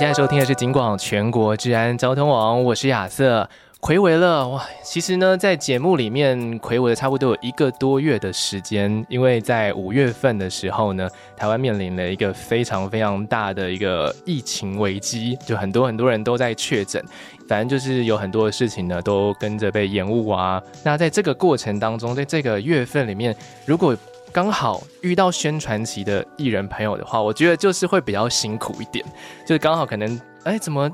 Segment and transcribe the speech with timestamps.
[0.00, 3.46] 现在收听的是警广全国治安交通网，我是亚瑟。
[3.82, 17.04] 睽违了哇，其实呢，在节目里面睽违了差不多有一个多月的时间，因为在五月份的时候呢，台湾面临了一个非常非常大的一个疫情危机，就很多很多人都在确诊，
[17.46, 20.62] 反正就是有很多的事情呢都跟着被延误啊。
[20.82, 23.36] 那在这个过程当中，在这个月份里面，
[23.66, 23.94] 如果
[24.32, 29.04] 刚好遇到宣传期的艺人朋友的话，我觉得就是会比较辛苦一点，
[29.46, 30.88] 就是刚好可能哎，怎么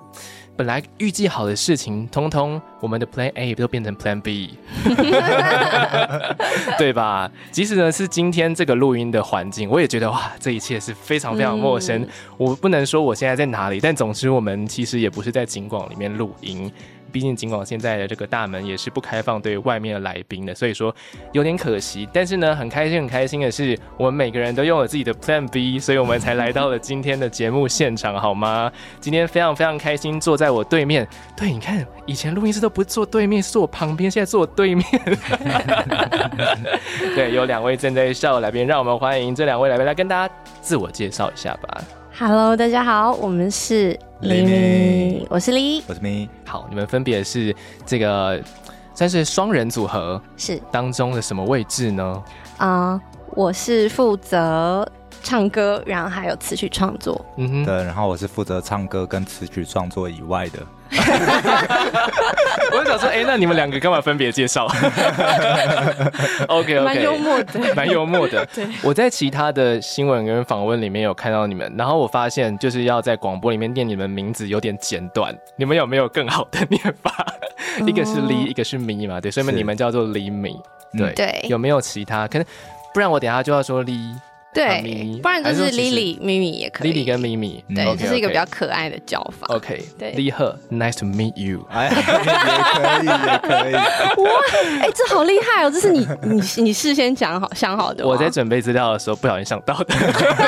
[0.57, 4.59] 本来预计好的事情，通通我们的 Plan A 都变成 Plan B，
[6.79, 7.31] 对吧？
[7.51, 12.01] 即使呢是今天这个录音的环境，我也觉得哇，这一切是非常非常陌生。
[12.03, 16.73] 嗯、我不能说我现在在哪里，但总之我们其实也不是在景广里面录音。
[17.17, 20.95] 毕竟，尽管现在的这个大门也是不开放对外面的来宾的，所以说
[21.33, 22.07] 有点可惜。
[22.13, 28.71] 但是呢，很开心，很开心的是，我们每个人都用了自己的 Plan B，所以我们才来到了今天的节目现场，好吗？
[29.01, 31.09] 今天非常非常开心，坐在我对面。
[31.35, 34.85] 对，你看，以前录音室都不坐对面，是坐我旁边，现在坐我对面。
[37.17, 41.83] 对，有两位正在笑的来宾，让我们欢迎这两位来宾来跟大家自我介绍一下吧。
[42.19, 46.27] Hello，大家好，我们是里米，我是黎，我是咪。
[46.47, 48.43] 好，你们分别是这个
[48.95, 52.25] 算是双人组合，是当中的什么位置呢？
[52.57, 53.01] 啊，uh,
[53.35, 54.91] 我是负责
[55.23, 57.25] 唱歌，然后还有词曲创作。
[57.37, 60.59] 嗯哼，对，然后我是负责唱歌跟词曲创作以外的。
[62.73, 64.67] 我就想说，哎、欸，那你们两个干嘛分别介绍？
[66.49, 68.47] OK OK，蛮幽默的，蛮幽默的。
[68.55, 77.27] 对，我在其他的新闻跟访问里面有看到你们，然后我发现就是要在广播里面念你们名字有点简短，你们有没有更好的念法？
[77.79, 80.57] 嗯、一个是 Li，一个是咪嘛，对，所以你们叫做里米，
[80.97, 82.29] 对对，有没有其他？
[82.29, 82.47] 可能
[82.95, 84.15] 不然我等下就要说 Li。
[84.57, 86.93] 对，不然就是 Lily、咪咪也可以。
[86.93, 89.47] Lily 跟咪咪，对，这是一个比较可爱的叫法。
[89.55, 91.67] OK，对，Li He，Nice to meet you。
[91.71, 93.75] 哎， 也可以，也可以。
[93.75, 94.31] 哇，
[94.81, 95.71] 哎，这好厉害哦！
[95.71, 98.07] 这是你你你事先讲好想好的。
[98.07, 99.95] 我在准备资料的时候不小心想到的。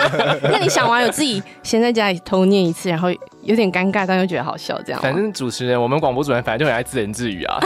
[0.50, 3.10] 那你想完有自己先在家里偷念一次，然后
[3.42, 5.02] 有点尴尬，但又觉得好笑，这样。
[5.02, 7.58] 反正主持人，我们广播主持人，反正就很爱自言自语啊。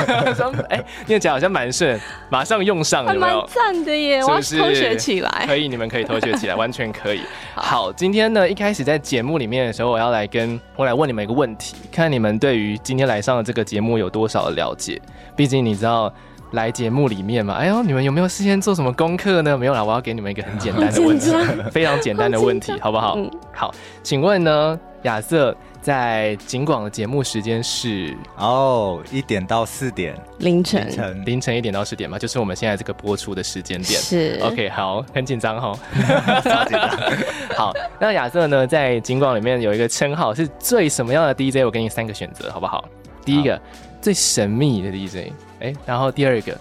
[0.70, 2.00] 哎，念起来好像蛮顺，
[2.30, 3.40] 马上用上，有没有？
[3.40, 5.44] 蛮赞的耶，我要偷学起来。
[5.46, 5.73] 可以。
[5.74, 7.20] 你们可以偷学起来， 完全可以。
[7.54, 15.00] 好，今天呢，一开始在节目里面的时候，我要来跟我来问你们一个问题，看你们对于今天来上的这个节目有多少的了解。
[15.34, 16.12] 毕竟你知道
[16.52, 19.58] 来节目里面嘛，哎呦，你们有没有事先做什么功课呢？
[19.58, 21.32] 没有啦，我要给你们一个很简单的问题，
[21.72, 23.18] 非常简单的问题，好不好？
[23.52, 23.74] 好，
[24.04, 25.56] 请问呢，亚瑟。
[25.80, 34.00] 在警广的节目时间是哦，一点到四点凌晨凌晨凌晨一点到四点嘛，就是我们现在这个播出的时间点。
[34.00, 35.78] 是 OK，好，很紧张哈，
[36.42, 36.88] 超紧张。
[37.54, 41.66] 好，那亚瑟呢，在警广里面有一个称号是最什么样的 DJ？
[41.66, 42.82] 我给你三个选择，好不好？
[43.22, 43.60] 第一个
[44.00, 46.58] 最神秘的 DJ，哎、欸，然后第二个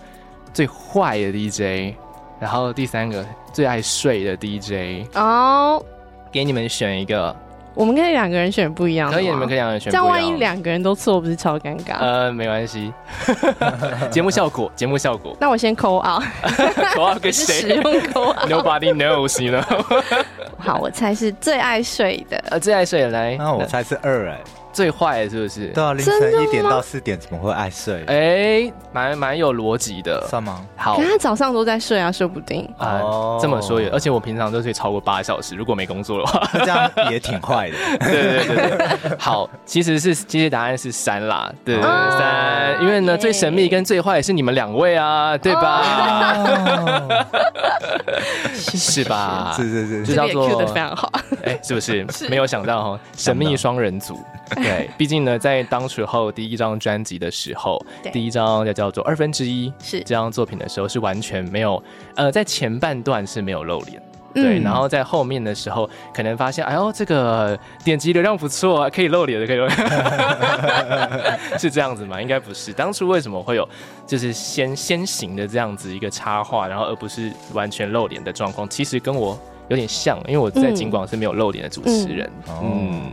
[0.53, 1.95] 最坏的 DJ，
[2.41, 5.07] 然后第三个最爱睡的 DJ。
[5.15, 5.81] 哦，
[6.29, 7.33] 给你们选一个。
[7.73, 10.03] 我们可以两个人选不一样，可以，你们可以两个人选不一样。
[10.03, 11.97] 这样万一两个人都错，不是超尴尬？
[11.99, 12.93] 呃，没关系，
[14.11, 15.35] 节目效果，节目效果。
[15.39, 16.21] 那我先扣啊，
[16.93, 17.53] 扣啊给谁？
[17.61, 17.83] 使用
[18.13, 20.23] 扣啊，Nobody knows，you know。
[20.57, 24.39] 好，我猜是最爱睡的，呃，最爱睡的来，那我猜是二哎。
[24.73, 25.67] 最坏的是不是？
[25.67, 28.03] 对啊，凌晨一点到四点怎么会爱睡？
[28.07, 30.65] 哎，蛮蛮有逻辑的，算吗？
[30.75, 32.67] 好，可他早上都在睡啊，说不定。
[32.79, 37.77] 哦，这么说也，而且我平常都睡超过八小时，如果没工作的话，这样也挺坏的。
[38.05, 45.83] 对对对对，好，其实是其实答案是三啦，对对三，因为呢最神秘跟最坏是你们两位啊，对吧？
[48.53, 49.53] 是吧？
[49.55, 51.11] 是是是，就叫做 Q 的非常好，
[51.43, 52.05] 哎，是不是？
[52.29, 54.19] 没有想到哈，神秘双人组。
[54.63, 61.83] 对， 毕竟呢，在当时候第一张专辑的时候，第一张就叫做二分之一，是这张作品的时候是完全没有，
[62.15, 64.01] 呃，在前半段是没有露脸，
[64.35, 69.79] 嗯、对，然后在后面的时候可能发现，哎呦，这个点击流量不错啊，可以露脸的，可以露脸，
[71.59, 72.21] 是这样子吗？
[72.21, 72.71] 应该不是。
[72.73, 73.67] 当初为什么会有
[74.07, 78.67] 就是先先行的这样子一个插画，然后而不是完全露脸的状况？
[78.67, 79.39] 其实跟我
[79.69, 82.31] 有点像，因为我在警广是没有露脸的主持人。
[82.61, 83.11] 嗯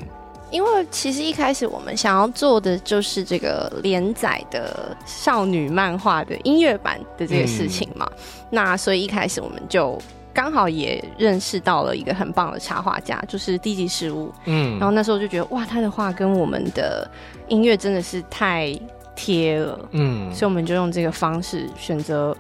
[0.51, 8.19] 因为其实一开始我们想要做的就是这个连载的少女漫画的音乐版的这个事情嘛，嗯、
[8.51, 9.97] 那所以一开始我们就
[10.33, 14.33] 刚好也认识到了一个很棒的插画家，就是低级事物。
[14.45, 17.09] 嗯，然后那时候就觉得哇，他的画跟我们的
[17.49, 18.73] 音乐真的是太
[19.17, 19.89] 贴了。
[19.91, 22.35] 嗯，所以我们就用这个方式选择，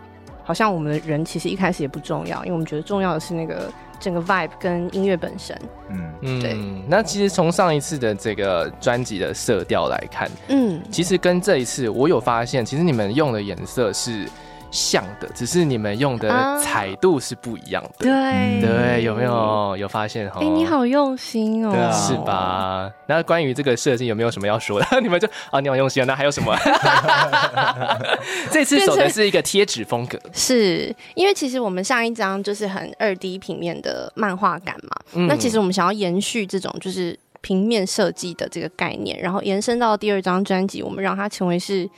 [0.50, 3.72] 好像我们的人其实一开始也不重要，因为我们觉得重要的是那个。
[4.00, 5.54] 整个 vibe 跟音乐本身，
[5.90, 6.56] 嗯嗯，对。
[6.88, 14.26] 那其实从上一次的这个专辑的色调来看，嗯，其实跟这一次我有发现，其实你们用的颜色是。
[14.70, 17.90] 像的，只是你们用的彩度是不一样的。
[17.98, 20.38] 对、嗯、对，有没有有发现哈？
[20.40, 22.90] 哎、欸，你好用心哦，啊、是吧？
[23.06, 24.86] 那关于这个设计有没有什么要说的？
[25.02, 26.06] 你们就啊，你好用心啊。
[26.06, 26.56] 那还有什么？
[28.52, 34.90] 这次走的是一个贴纸风格，是因为其实我们上一张就是很二 D 平面的漫画感嘛。
[35.14, 41.90] 嗯、那其实我们想要延续这种就是平面设计的这个概念，然后延伸到第二张专辑，我们让它成为是。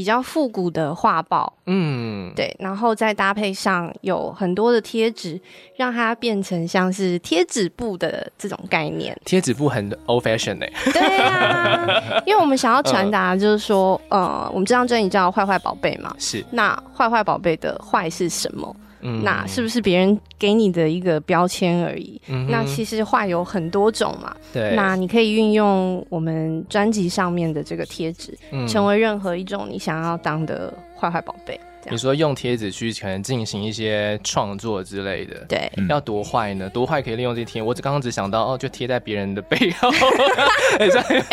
[0.00, 5.38] 比较复古的画报，嗯，对，然后再搭配上有很多的贴纸，
[5.76, 9.14] 让它变成像是贴纸布的这种概念。
[9.26, 18.74] 贴纸布很 old fashion 哎，对啊，因为我们想要传达就是说，呃，呃，我们这张专辑叫《坏坏宝贝》嘛，是，那坏坏宝贝的坏是什么？
[19.02, 22.20] 嗯，那是不是别人给你的一个标签而已？
[22.28, 24.34] 嗯，那其实画有很多种嘛。
[24.52, 31.58] 对，那你可以运用我们专辑上面的这个贴纸，嗯，成为任何一种你想要当的坏坏宝贝。
[31.90, 36.68] 你说用贴纸去可能进行一些创作之类的，对，要多坏呢？
[36.70, 37.60] 多坏可以利用这贴？
[37.60, 39.90] 我只刚刚只想到哦，就贴在别人的背后，
[40.78, 40.88] 哎，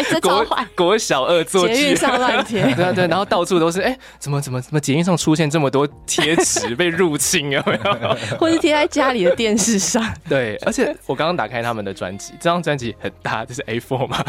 [0.10, 8.18] 这超坏，国小恶作剧，捷运上乱贴， 对啊对，然后到处都是，哎，怎么怎么怎么捷运上出现这么多贴纸被入侵有没有？
[8.40, 10.04] 或是贴在家里的电视上？
[10.28, 14.24] 对，而且我刚刚打开他们的专辑，这张专辑很大，这是 A4 嘛？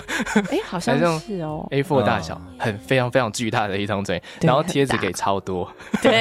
[0.51, 5.71] 哎，好像是哦，A4 大小，很非常非常巨大的一张专辑，然后贴纸给超多。
[6.03, 6.18] 对，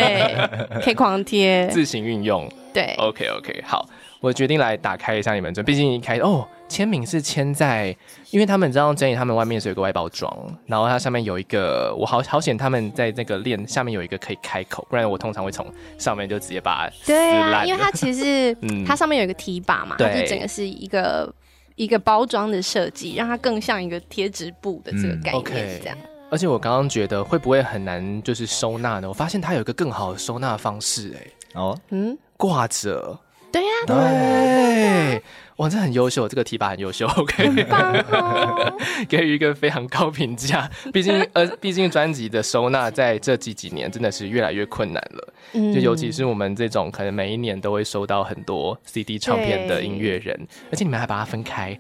[0.82, 2.48] 可以狂贴，自行运用。
[2.74, 3.88] 对，OK OK，好，
[4.20, 7.96] 我决定来打开一下你们这，毕竟一开哦，签名是签在，
[8.30, 10.32] 因为他们这张专辑，他们外面是有个外包装，
[10.68, 15.66] 然后它上面有一个，我好好险，他们在那个链下面有一个可以开口，不然我通常会从
[15.98, 16.94] 上面就直接把它。
[17.08, 21.34] 对啊，因为它其实，嗯，它上面有一个提把嘛，它就整个是一个
[21.76, 25.98] 一个包装的设计，让它更像一个贴纸布的这个概念，嗯 okay、这样。
[26.30, 29.08] 而且我刚刚觉得会不会很难，就是收纳呢？
[29.08, 33.18] 我发现它有一个更好的收纳方式，哎，哦，嗯，挂着，
[33.50, 35.24] 对呀，对，
[35.56, 38.78] 哇，这很优秀，这个提拔很优秀，OK，很棒哦，
[39.08, 40.70] 给予一个非常高评价。
[40.92, 50.38] 毕竟， 呃，毕竟专辑的收纳在这几几年真的是越来越困难了，嗯，就尤其是我们这种可能每一年都会收到很多 CD 唱片的音乐人，
[50.72, 51.80] 而且你们还把它分开，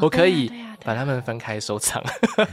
[0.00, 0.50] 我可以。
[0.84, 2.02] 把它们分开收藏，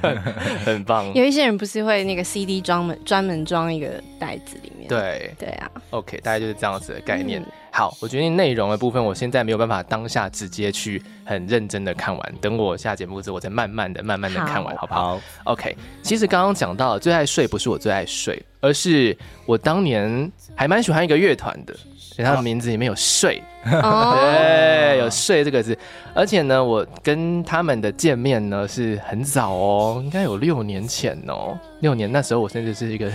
[0.66, 1.14] 很棒。
[1.14, 4.88] 有一些人不是会那个 CD 专门专门装一个袋子里面。
[4.88, 7.42] 对对啊，OK，大概就是这样子的概念。
[7.42, 15.76] 嗯、好，我决定内容的部分，我现在没有办法当下直接去很认真的看完，等我下节目之后，我再慢慢的、慢慢的看完，好，好不好，好？OK。
[16.02, 21.76] 其实刚刚讲到最爱睡不是我最爱睡，而是我当年还蛮喜欢一个乐团的。
[22.18, 25.76] 他的名字里面有“睡”，对，有“睡”这个字。
[26.14, 31.58] 而且呢，我跟他们的见面呢是很早哦，应该有六年前哦。
[31.80, 33.10] 六年那时候我甚至是一个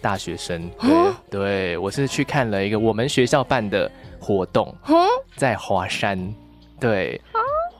[0.00, 0.90] 大学生，对，
[1.30, 3.90] 对我是去看了一个我们学校办的
[4.20, 4.72] 活动，
[5.34, 6.32] 在华山，
[6.78, 7.20] 对，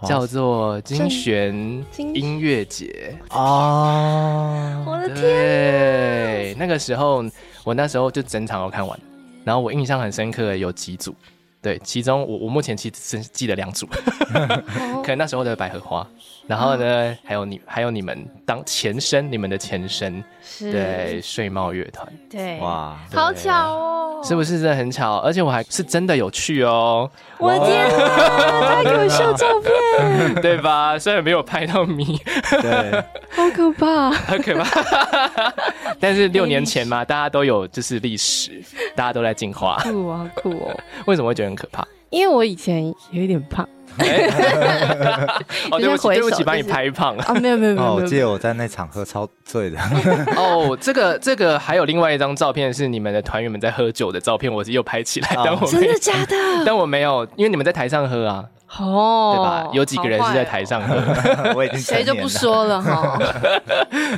[0.07, 1.55] 叫做金旋
[1.97, 4.85] 音乐节哦。
[4.87, 7.25] 我的天，对，那个时候
[7.65, 8.99] 我那时候就整场都看完。
[9.45, 11.13] 然后我印象很深刻的有几组，
[11.61, 13.89] 对，其中我我目前其实记得两组，
[15.03, 16.07] 可能那时候的百合花，
[16.53, 20.71] 然后呢还有你还有你们当前身，你们的前身，是。
[20.71, 25.17] 对，睡帽乐团，对，哇，好巧哦，是不是真的很巧？
[25.21, 30.99] 而且我还是真的有去哦，我的天啊，他给我秀照片， 对吧？
[30.99, 32.21] 虽然没有拍到你，
[32.61, 33.03] 对，
[33.35, 35.55] 好可怕，好可怕。
[35.99, 38.63] 但是六年前嘛，大家都有就是历史，
[38.95, 40.81] 大家都在进化，酷啊酷哦！
[41.07, 41.83] 为什么会觉得很可怕？
[42.13, 43.69] 因为我以前有一点胖。
[45.71, 47.23] 哦，对不起，对不起，把你拍胖了。
[47.25, 47.95] 啊，没有没有没有。
[47.95, 49.79] 我记得我在那场喝超醉的。
[50.37, 55.29] 哦，这个这个还有另外一张照片是你们的团员们在喝酒的照片，我是又拍起来。
[55.35, 56.37] 但我真的假的？
[56.65, 58.45] 但我没有，因为你们在台上喝啊。
[58.79, 59.69] 哦，对吧？
[59.75, 60.95] 有几个人是在台上喝，
[61.55, 63.19] 我已经谁就不说了哈，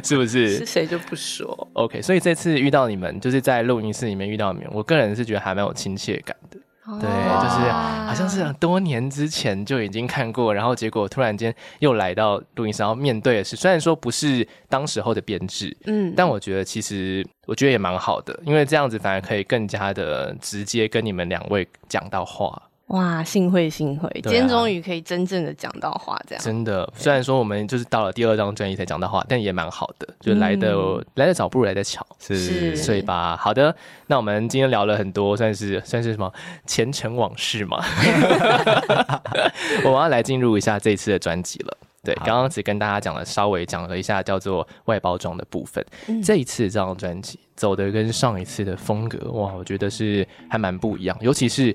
[0.05, 0.59] 是不是？
[0.59, 1.69] 是谁就不说。
[1.73, 6.59] OK，所以这次遇到你们，就是在录音室里面遇到你们，我个人是觉得还蛮有亲切感的。
[7.01, 22.61] 对，就是好像是多年之前就已经看过，然后结果突然间又来到录音室，然后面对的是虽然说不是当时候的编制，嗯，但我觉得其实我觉得也蛮好的，因为这样子反而可以更加的直接跟你们两位讲到话。
[22.89, 26.93] 哇，幸会幸会，今天终于可以真正的讲到话，这样、啊、真的。
[26.95, 33.37] 虽然说我们就是到了第二张专辑才讲到话，但也蛮好的，就来的、嗯、来的早不如来的巧，是，所以吧。
[33.37, 33.75] 好的，
[34.07, 36.31] 那我们今天聊了很多，算是算是什么
[36.67, 37.83] 前尘往事嘛。
[39.85, 41.77] 我们要来进入一下这一次的专辑了。
[42.03, 45.85] 对，刚刚只跟大家讲了稍微讲了一下叫做外包装的部分。
[46.07, 51.75] 嗯、这一次这张专辑走的跟上一次的风格，哇，我觉得是还蛮不一样，尤其是。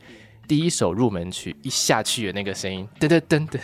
[0.50, 3.60] 第一首入门曲一下去的那个声音，噔噔噔噔，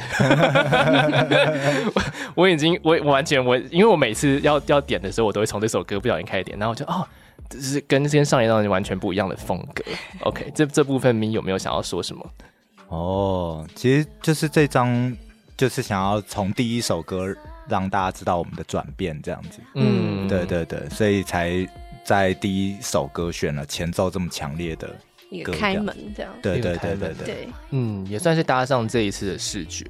[1.95, 2.03] 我
[2.35, 7.03] 我已经我完全我，因为我每次要要点的时候，我都会从这首歌不小心开始点，然后我就哦，
[7.49, 9.83] 这是跟之前上一张完全不一样的风格。
[10.19, 12.31] OK，这这部分你有没有想要说什么？
[12.89, 15.11] 哦，其实就是这张
[15.57, 17.35] 就是想要从第一首歌
[17.67, 19.59] 让大家知道我们的转变这样子。
[19.73, 21.67] 嗯，对对对，所以才
[22.03, 24.95] 在第一首歌选了前奏这么强烈的。
[25.29, 29.85] 一个开门这样，对对对对对，对，嗯，也算是搭上这一次的视觉，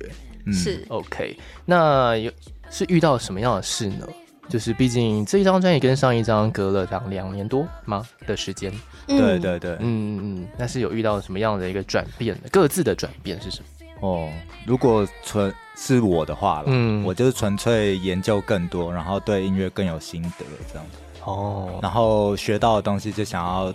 [0.45, 1.37] 嗯、是 OK。
[1.65, 2.31] 那有
[2.69, 4.07] 是遇到什么样的事呢？
[4.47, 8.71] 就是毕竟这一张专辑跟上一张隔了两两年多吗的时间？
[9.07, 12.37] 嗯、对对对，嗯嗯，那是有遇到什么样的一个转变？
[12.51, 13.65] 各自的转变是什么？
[14.01, 14.29] 哦，
[14.65, 20.97] 如果纯是我的话了，嗯，我就是纯粹研究更多，然后对音乐更有心得这样子。
[21.23, 23.73] 哦，然后学到的东西就想要。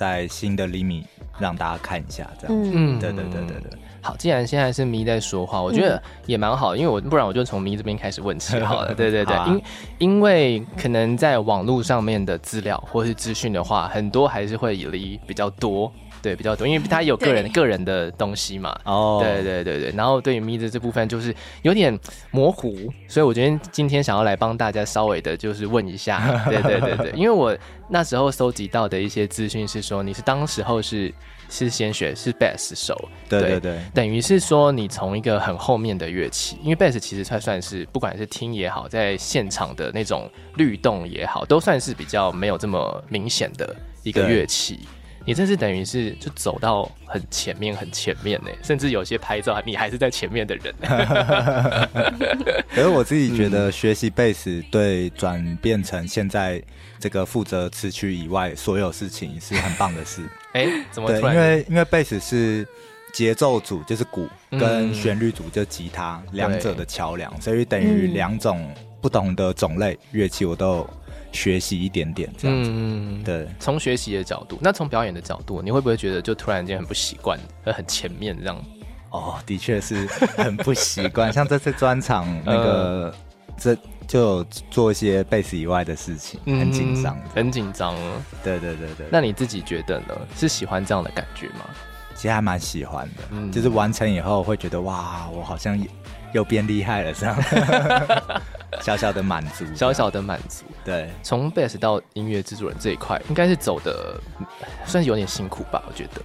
[0.00, 1.04] 在新的厘米
[1.38, 2.70] 让大家看一下，这样子。
[2.72, 3.78] 嗯，对对对对对。
[4.00, 8.94] 好，既然现在是咪在说话，我觉得也蛮好，因为我不然我就从咪这边开始问起好了。
[8.94, 9.62] 对 对对，因
[9.98, 15.92] 因为可能在网络上面的资料或是资讯的话，很多还是会离比较多。
[16.22, 18.78] 对，比较多，因为他有个人个人的东西嘛。
[18.84, 19.90] 哦，对对对对。
[19.96, 21.98] 然后对于咪的这部分就是有点
[22.30, 22.74] 模糊，
[23.08, 26.20] 所以我觉得今天想要来帮大家稍微的，就是问一下。
[26.48, 27.56] 对对对对，因为我
[27.88, 31.12] 那时候搜集到的一些资讯是说，你是当时候是
[31.48, 32.94] 是先学是 bass 手。
[33.28, 44.80] 对对对，等于是说你从一个很后面的乐器，因为 bass 其实它算是不管是听也好，在现场的那种律动也好，都算是比较没有这么明显的一个乐器。
[45.26, 50.74] 你这是等于是就走到很前面很前面呢，甚至有些拍照你还是在前面的人。
[52.74, 56.62] 可是我自己觉得学习贝斯对转变成现在
[56.98, 60.22] 这个负责词曲以外所有事情是很棒的事。
[60.54, 61.08] 哎，怎么？
[61.08, 62.66] 对，因为因为贝斯是
[63.12, 70.90] 节奏组，就是鼓跟旋律组就吉他两者的桥梁，所以等于两种不同的种类乐器我都有。
[71.32, 73.48] 学习一点点这样子，嗯，对。
[73.58, 78.64] 从学习的角度，那从表演的角度，你会不会觉得就突然间很不习惯，很前面这样？
[79.10, 80.06] 哦，的确是
[80.36, 81.30] 很不习惯。
[81.34, 83.14] 像这次专场那个，
[83.56, 87.94] 这就做一些贝斯以外的事情，很紧张，很紧张。
[88.42, 89.06] 对对对对。
[89.10, 90.16] 那你自己觉得呢？
[90.36, 91.64] 是喜欢这样的感觉吗？
[92.14, 95.78] 其实还蛮喜欢的，嗯，就是完成以后会觉得哇，我好像
[96.32, 97.36] 又变厉害了这样。
[98.80, 100.64] 小小的满足，小小的满足。
[100.84, 104.18] 对，从 bass 到音乐制作人这一块，应该是走的
[104.86, 105.82] 算是有点辛苦吧？
[105.86, 106.22] 我觉得，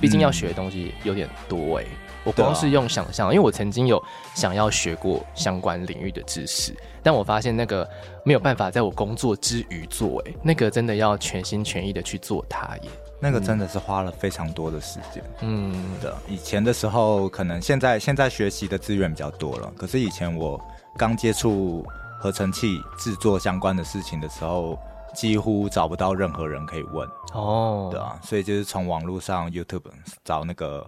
[0.00, 1.84] 毕竟要学的东西有点多哎、
[2.24, 4.02] 我光是用想象，啊、因为我曾经有
[4.34, 6.72] 想要学过相关领域的知识，
[7.02, 7.86] 但我发现那个
[8.24, 12.90] 没有办法在我工作之余做哎、欸，那个真的要全心全意的去做它耶。
[13.20, 15.22] 那个真的是花了非常多的时间。
[15.40, 16.16] 嗯，的。
[16.28, 20.60] 以前的时候，可能现在现在学习的资源比较多了，可是以前我。
[20.96, 21.86] 刚接触
[22.18, 24.76] 合成器制作相关的事情的时候，
[25.14, 29.84] 几乎找不到任何人可以问哦，对啊，所以就是从网络上 YouTube
[30.24, 30.84] 找那个。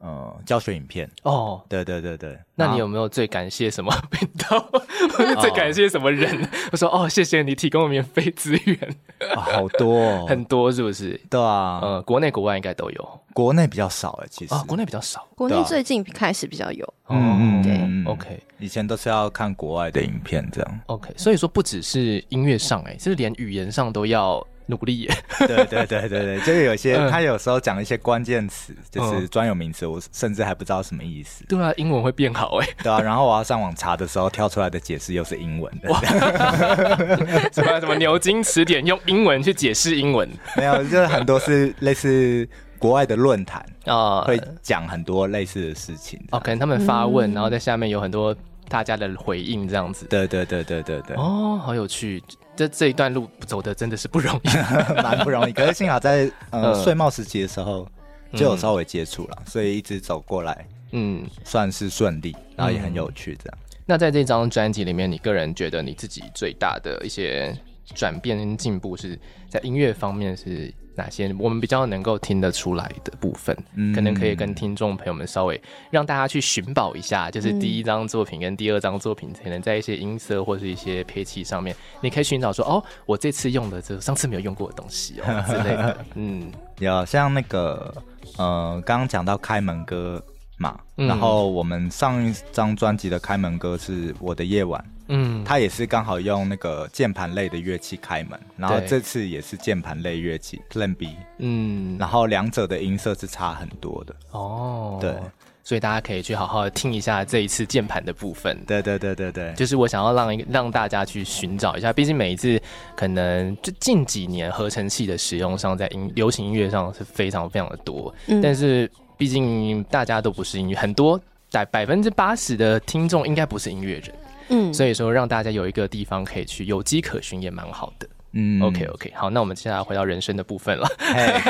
[0.00, 1.08] 呃，教学影片。
[1.22, 4.70] 哦，对对对对，那你有没有最感谢什么频道？
[5.40, 6.48] 最感谢什么人？
[6.72, 8.96] 我说哦，谢谢你提供免费资源，
[9.36, 11.20] 好多， 很多是不是？
[11.28, 14.54] 对啊，呃，国内国外应该都有，国内比较少哎，其实。
[14.54, 24.44] 啊，国内比较少，国内最近开始比较有，嗯嗯，对，OK，以前都是要看国外的影片这样，OK，所以说不只是音乐上哎，是连语言上都要。
[24.70, 25.06] 努力，
[25.40, 31.44] 对对对对对，就是有些他有时候讲一些关键词，就是专有名词，我甚至还不知道什么意思。
[31.46, 32.68] 对啊，英文会变好哎。
[32.82, 35.92] 对啊，然后我要上网查的时候，跳出来的解释又是英文的。
[37.52, 40.28] 什么什么牛津词典用英文去解释英文？
[40.56, 42.48] 没有，就是很多是类似
[42.78, 46.18] 国外的论坛啊，会讲很多类似的事情。
[46.30, 48.34] 哦，可能他们发问，然后在下面有很多
[48.68, 50.06] 大家的回应，这样子。
[50.06, 51.16] 对对对对对对。
[51.16, 52.22] 哦，好有趣。
[52.60, 54.48] 这这一段路走的真的是不容易，
[55.02, 55.52] 蛮不容易。
[55.52, 57.88] 可是幸好在呃，睡帽时期的时候，
[58.34, 63.58] 就有稍微接触了，所以一直走过来，嗯，算是顺利，然后也很有趣这样。
[63.86, 67.56] 那在这张专辑里面，你个人觉得你自己最大的一些
[67.94, 71.34] 转变跟进步是在音乐方面是哪些？
[71.38, 86.04] 我们比较能够听得出来的部分，嗯，可能可以跟听众朋友们稍微让大家去寻宝一下，就是第一张作品跟第二张作品，可能在一些音色或是一些配器上面，你可以寻找说，哦，我这次用的这上次没有用过的东西哦 之类的。
[86.14, 87.94] 嗯，有像那个
[88.36, 90.22] 呃，刚刚讲到开门歌。
[90.60, 104.14] 嘛，然后我们上一张专辑的开门歌是我的夜晚，嗯，它也是刚好用那个键盘类的乐器开门，然后这次也是键盘类乐器 Plan B，嗯，然后两者的音色是差很多的。
[104.30, 105.14] 哦，对，
[105.62, 112.58] 所以大家可以去好好的听一下这一次键盘的部分，对对对对对，就是我想要让让大家去寻找一下，毕竟每一次
[112.96, 118.90] 可能就近几年合成器的使用上，在音流行音乐上是非常非常的多，嗯，但是。
[119.20, 121.20] 毕竟大家都不是音乐，很多
[121.52, 124.10] 百百分之八十的听众应该不是音乐人，
[124.50, 130.88] 嗯，所以说让大家有一个地方可以去有迹可循也蛮好的，嗯，OK OK，好，那我们接下来回到人生的部分了，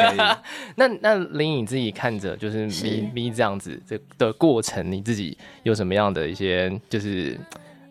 [0.76, 7.38] 那那林颖自己看着就是咪咪这样子这的过程，你自己有什么样的一些就是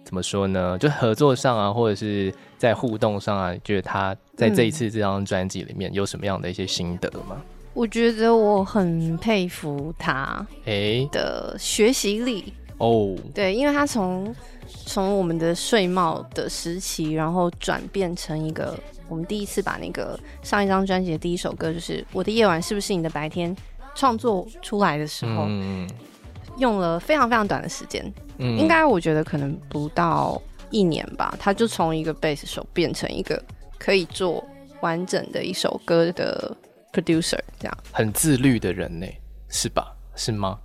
[0.03, 0.77] 怎么说呢？
[0.79, 7.41] 就合作上啊，或者是在互动上啊，觉得他在这一次这张专辑里面有什么样的一些心得吗？
[7.73, 10.45] 我觉得我很佩服他
[11.11, 12.53] 的学习力。
[12.79, 14.33] 哦，对，因为他从
[14.85, 23.55] 从我们的睡帽的时期，然后转变成一个我们第一次把那个上一张专辑的第一首歌，就是《我的夜晚是不是你的白天》
[23.95, 25.89] 创作出来的时候，嗯、
[26.57, 33.43] 用了非常非常短的时间，嗯、应该我觉得可能不到一年吧，他就从一个贝斯手变成一个
[33.77, 34.43] 可以做
[34.81, 36.55] 完整的一首歌的。
[36.91, 39.05] producer 这样很自律的人呢，
[39.47, 39.95] 是吧？
[40.15, 40.59] 是吗？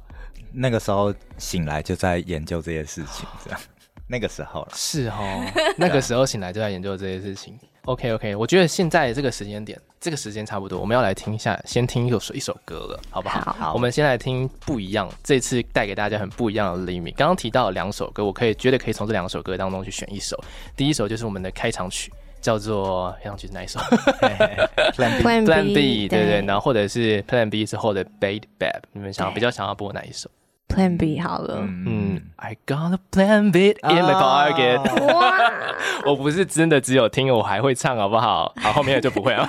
[0.55, 3.61] 那个时候醒来就在研究这些事情，这样。
[4.07, 5.45] 那个时候了，是哦。
[5.77, 7.59] 那个时候醒来就在研究这些事情。
[7.87, 13.55] OK OK，我觉得现在这个时间点，这个时间差不多，我们要来听一下，先听一首一首歌了，好不好？
[13.59, 17.15] 好，我们先来听不一样，这次带给大家很不一样的 Limi。
[17.15, 20.43] 刚刚提到两首歌，我可以觉得可以从这两首歌当中去选一首。
[20.77, 22.13] 第一首就是我们的开场曲。
[22.41, 30.29] 叫做开场曲是哪一首？Plan B，Plan B，, 对，对，然后或者是 Plan B 之后的 Bad Bad，你们想比较想要播哪一首
[30.75, 35.15] ？Plan B 好了，嗯，I got a Plan B in the pocket。
[35.15, 35.53] 哇，
[36.07, 38.53] 我不是真的只有听，我还会唱，好不好？
[38.61, 39.47] 好，后面的就不会了。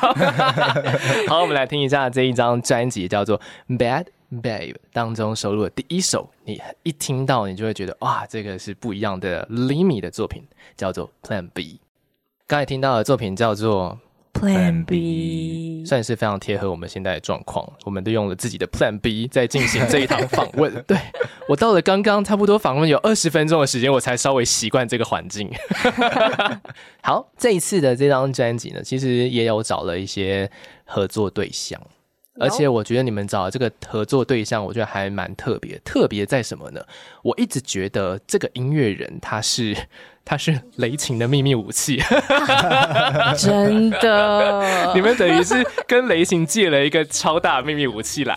[1.27, 10.43] 好，我们来听一下这一张专辑，叫做 Bad Babe 当中收录的第一首，你一听到你就会觉得哇，这个是不一样的 Limi 的作品，
[10.77, 11.79] 叫做 Plan B。
[12.47, 13.97] 刚才听到的作品叫做
[14.35, 17.67] Plan B，算是非常贴合我们现在的状况。
[17.85, 20.71] 我们都用了自己的 Plan B 在进行这一堂访问。
[20.85, 20.97] 对，
[21.47, 25.49] 我到了刚刚差不多访问有二十分钟的时间，我才稍微习惯这个环境。
[27.01, 30.51] 好，这一次的这张专辑呢，其实也有找了一些
[30.83, 31.81] 合作对象，
[32.39, 35.79] 而且我觉得你们找的这个合作对象，我觉得还蛮特别。
[35.85, 36.81] 特别在什么呢？
[37.23, 39.75] 我一直觉得这个音乐人他是。
[40.27, 42.01] 他是雷琴的秘密武器，
[43.37, 44.91] 真的。
[44.95, 48.35] 你们等于是跟雷琴借了一个超大的秘密武器来，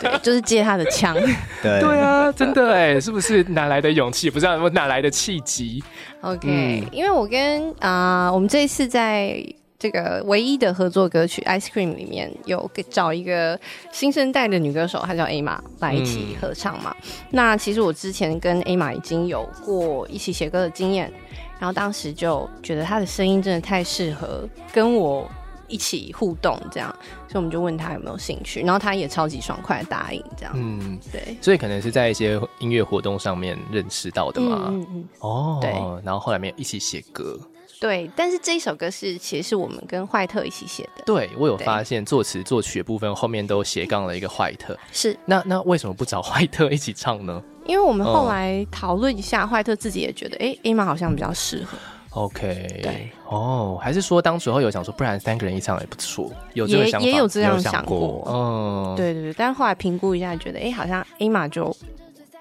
[0.00, 1.14] 对，就是借他的枪。
[1.62, 4.28] 对对啊，真的哎，是不是哪来的勇气？
[4.28, 5.80] 不知道哪来的契机
[6.22, 9.40] ？OK，嗯，因为我跟啊，呃，我们这一次在。
[9.82, 13.58] 这个唯一的合作歌曲《Ice Cream》里面有找一个
[13.90, 16.94] 新生代的女歌手，她叫 A 玛来一起合唱嘛。
[17.02, 21.12] 嗯、那其实我之前跟 A 玛已经有过一起写歌的经验，
[21.58, 25.28] 然后当时就觉得她的声音真的太适合跟我
[25.66, 26.88] 一起互动，这样，
[27.26, 30.52] 所以我们就问她有没有兴趣，然后她也超级爽快答应，这样。
[30.54, 31.36] 嗯，对。
[31.40, 34.66] 所以可能是在一些音乐活动上面认识到的嘛。
[34.68, 35.08] 嗯嗯。
[35.18, 35.72] 哦，对。
[36.04, 37.36] 然后后来没有一起写歌。
[37.82, 41.02] 对，但是这一首歌是其实是我们跟坏特一起写的。
[41.04, 44.78] 对，我有发现作词作曲的部分后面都斜杠了一个坏特。
[44.92, 47.42] 是，那那为什么不找坏特一起唱呢？
[47.66, 51.76] 因为我们后来讨论一下，坏、哦、特自己也觉得，哎，A 玛好像比较适合。
[52.10, 58.22] OK，对，哦，还是说当时候有想说，不然三个人一唱也不错，有这个想法，也也有这样想过。
[58.28, 61.74] 嗯，对对对，但是后来评估一下，觉得，哎，好像 A 玛就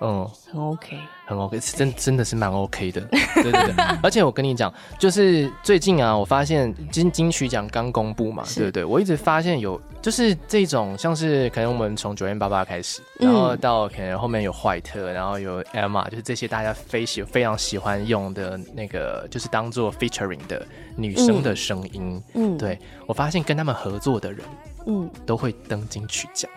[0.02, 1.00] 嗯，很 OK，
[1.32, 3.00] 很 OK，是真真的是蛮 OK 的，
[3.42, 3.74] 对对对。
[4.04, 8.84] 而且我跟你讲，就是最近啊，我发现金金曲奖刚公布嘛，对不对？
[8.84, 20.68] 我一直发现有，就是这种像是可能我们从九零八八开始，然后到可能后面有坏特，然后有 Emma，就是这些大家非喜非常喜欢用的那个，就是当做 featuring 的
[20.98, 22.22] 女生的声音。
[22.34, 24.46] 嗯，对，我发现跟他们合作的人，
[24.86, 26.52] 嗯，都会登金曲奖，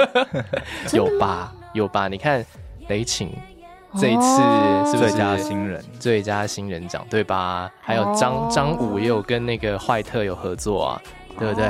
[0.92, 1.54] 有吧？
[1.72, 2.08] 有吧？
[2.08, 2.44] 你看
[2.88, 3.30] 雷擎
[3.98, 5.84] 这一次是不是最佳新人？
[5.98, 7.70] 最佳新人奖对吧？
[7.80, 11.02] 还有张张武也有跟那个坏特有合作啊，
[11.38, 11.66] 对不对？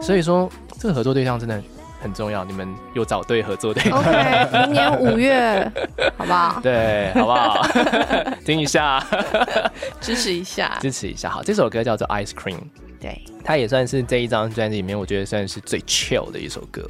[0.00, 1.60] 所以说这个合作对象真的
[2.00, 3.98] 很重要，你们有找对合作对象。
[3.98, 5.70] OK，明年五月，
[6.18, 6.60] 好不好？
[6.60, 7.66] 对，好不好？
[8.44, 9.04] 听一下，
[10.00, 11.28] 支持一下，支持一下。
[11.30, 12.58] 好，这首歌叫做 Ice Cream，
[13.00, 16.82] 对，它也算是这一张专辑里面，我觉得算是最 chill 的一首歌。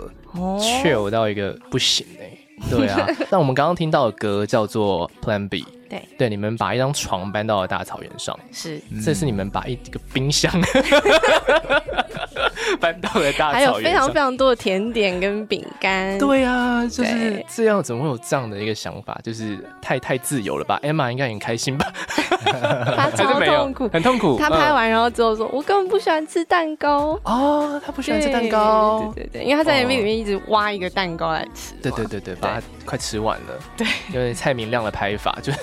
[0.59, 2.39] chill 到一个不行哎、欸，
[2.71, 3.07] 对啊。
[3.31, 6.03] 那我们刚刚听到的歌叫做 Plan B，对。
[6.19, 10.53] 对，你们把一张床搬到了大草原上，是，这是你们把一个冰箱
[12.81, 16.17] 搬到了大草原，还有非常非常多的甜点跟饼干。
[16.19, 19.19] 对啊，就是这样，怎么会有这样的一个想法？
[19.23, 21.93] 就是太太自由了吧？Emma 应该很开心吧？
[22.97, 24.39] 他超痛苦，很痛苦。
[24.39, 29.13] 他拍完然后之后说：“我根本不喜欢吃蛋糕。”哦，他不喜欢吃蛋糕。
[29.15, 31.75] 对对对，因为他在 MV 里面一直挖一个蛋糕来吃。
[31.83, 33.59] 对对对对，把它快吃完了。
[33.77, 35.59] 对，因为蔡明亮的拍法就是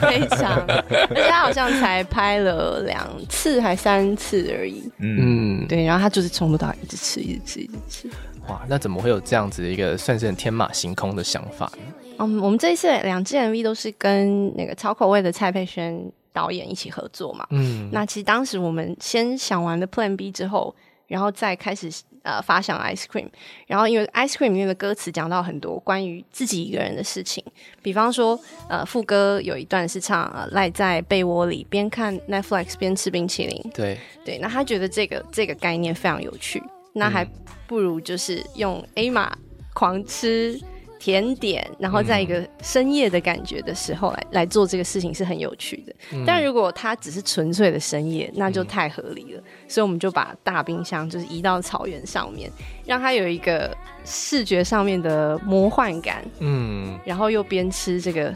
[0.00, 4.90] 非常， 而且他好像才拍了两次还三次而已。
[4.98, 8.10] 嗯，对，然后他就是从头到尾一直吃，一直吃，一直吃。
[8.48, 11.82] 哇，那怎么会有这样子的一个算是很天马行空的想法呢？
[12.18, 16.00] 嗯，我们这一次两支 MV 都是跟那个超口味的蔡佩轩
[16.32, 17.44] 导演一起合作嘛。
[17.50, 20.72] 嗯，那其实当时我们先想完了 Plan B 之后，
[21.08, 21.90] 然后再开始
[22.22, 23.28] 呃发想 Ice Cream。
[23.66, 27.44] 然后因为 Ice Cream 里面的歌词讲到很多关于自己一个人的事情，
[27.82, 33.70] 比方说呃副歌有一段是唱呃赖在被窝里边看 Netflix 边吃冰淇淋。
[33.72, 37.26] 对对，那他觉得这个这个概念非常有趣，那还
[37.66, 39.36] 不如就是用 A 玛
[39.74, 40.60] 狂吃。
[41.02, 45.94] 甜点，然后在一个深夜的感觉的时候来、嗯、来做这个事情是很有趣的。
[46.12, 49.40] 嗯、但如果它只是纯粹的深夜，那就太合理了。
[49.40, 52.50] 嗯、所以我们就把大冰箱就是移到草原上面，
[52.84, 56.24] 让它有一个视觉上面的魔幻感。
[56.40, 58.34] 嗯，然后又边吃这个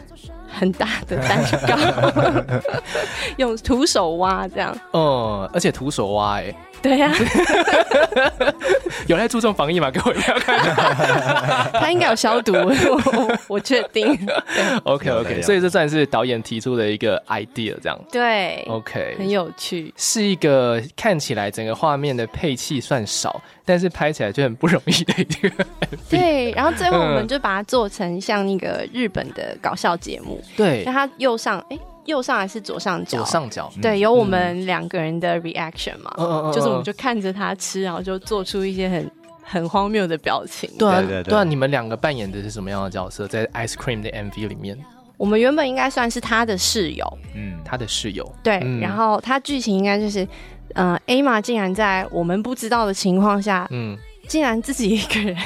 [0.48, 1.76] 很大的蛋糕，
[3.36, 4.70] 用徒手挖这样。
[4.92, 6.56] 哦、嗯，而且徒手挖哎、欸。
[6.84, 7.10] 对呀，
[9.08, 9.90] 有在注重防疫吗？
[9.90, 10.60] 各位不要看，
[11.80, 14.14] 他应该有消毒，我我确定。
[14.82, 17.98] OK OK，所以这算是导演提出的一个 idea，这样。
[18.12, 25.64] 对，OK，很有趣，是一个看起来整个画面的配器算少，但是拍起来就很不容易的一个。
[26.10, 30.42] 对，然后最后我们就把它做成像那个日本的搞笑节目。
[30.56, 31.78] 对，那它右上哎。
[32.04, 33.16] 右上还是左上角？
[33.16, 33.72] 左上角。
[33.80, 36.12] 对，有我们两个人的 reaction 嘛，
[36.52, 39.10] 就是我们就看着他吃，然后就做出一些很
[39.42, 40.68] 很荒谬的表情。
[40.78, 43.26] 对啊，对啊，你们两个扮演的是什么样的角色？
[43.26, 44.78] 在 Ice Cream 的 MV 里面，
[45.16, 48.30] 我们原本应该算是他的室友，嗯，他的室友。
[48.42, 50.28] 对，然后他剧情应该就是，
[50.74, 53.96] 嗯，Emma 竟然在我们不知道的情况下，嗯，
[54.28, 55.36] 竟然自己一个人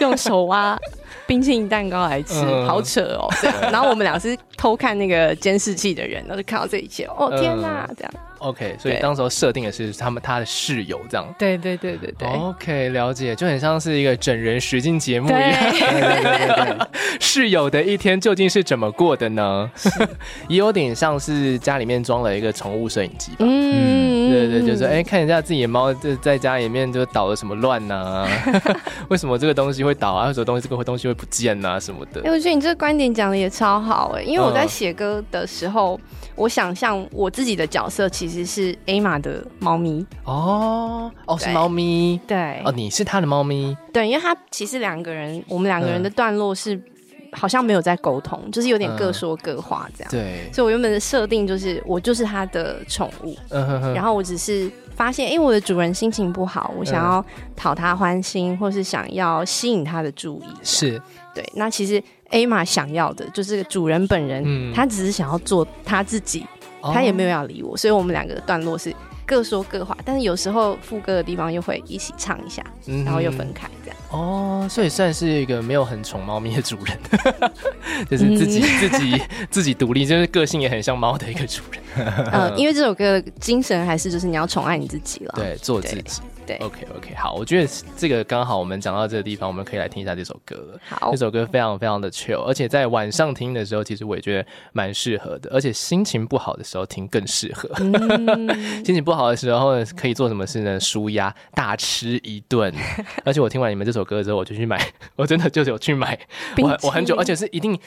[0.00, 0.78] 用手挖。
[1.24, 3.28] 冰淇淋蛋糕来吃，嗯、好扯哦！
[3.70, 8.12] 然后我们俩是偷看那个监视器的人，然后就看到这一切，哦天哪，这样。
[8.42, 11.26] OK，所以当时候设定的是他们他的室友这样。
[11.38, 12.28] 对对对对对。
[12.28, 16.88] OK，了解，就很像是一个整人实境节目一样。
[17.20, 19.70] 室友的一天究竟是怎么过的呢？
[20.48, 23.38] 也有点像是家里面装了一个宠物摄影机吧。
[23.40, 28.26] 嗯，对对，就是哎，看一下自己的猫在在家里面就捣了什么乱呢？
[29.08, 30.26] 为什么这个东西会倒啊？
[30.26, 31.78] 为什么东西这个东西会不见啊？
[31.78, 32.20] 什么的？
[32.24, 36.00] 哎，我觉得你这个观点讲的也超好哎，因为我在写歌的时候，
[36.34, 38.31] 我想象我自己的角色其实。
[38.32, 40.06] 其实是 Emma 的猫咪。
[40.24, 42.18] 哦哦，是猫咪。
[42.26, 42.62] 对。
[42.64, 43.76] 哦，你是他的猫咪？
[43.92, 46.80] 对，因为他其实两个人，我们两个人的段落是
[47.30, 50.10] 好像没有在沟通，就是有点各说各话这样。
[50.10, 53.36] 对，所以我原本的设定就是我就是他的宠物，
[53.94, 57.22] 然后我只是发现，因为我的主人心情不好，我想要
[57.54, 60.46] 讨他欢心，或是想要吸引他的注意。
[60.62, 61.00] 是。
[61.34, 66.46] 对，那其实 Emma 想要的就是主人本人，他只是想要做他自己。
[66.92, 73.96] 他也没有要理我，所以我们两个段落是各说各话，但是有时候副歌的地方又会一起唱一下，嗯、然后又分开这样。
[74.10, 76.98] 哦，所以算是一个没有很宠猫咪的主人，
[78.10, 81.82] 就是自己、嗯、自己自己独立，就是个性也很像猫的一个主人。
[82.32, 86.20] 嗯，因为这首歌的精神还是就是你要宠爱你自己了，对，做自己。
[86.46, 90.80] 对，OK OK，好，我觉得这个刚好我们讲到这个地方，我们可以来听一下这首歌了。
[90.88, 95.50] 好，这首歌非常非常的 chill，而且在晚上听的时候，其实我也觉得蛮适合的。
[95.52, 97.68] 而且心情不好的时候听更适合。
[97.78, 98.48] 嗯、
[98.84, 100.80] 心情不好的时候呢，可以做什么事呢？
[100.80, 102.72] 舒压，大吃一顿。
[103.24, 104.80] 而且我听完你们这首歌之后，我就去买，
[105.16, 106.18] 我真的就是有去买。
[106.58, 107.78] 我我很久，而且是一定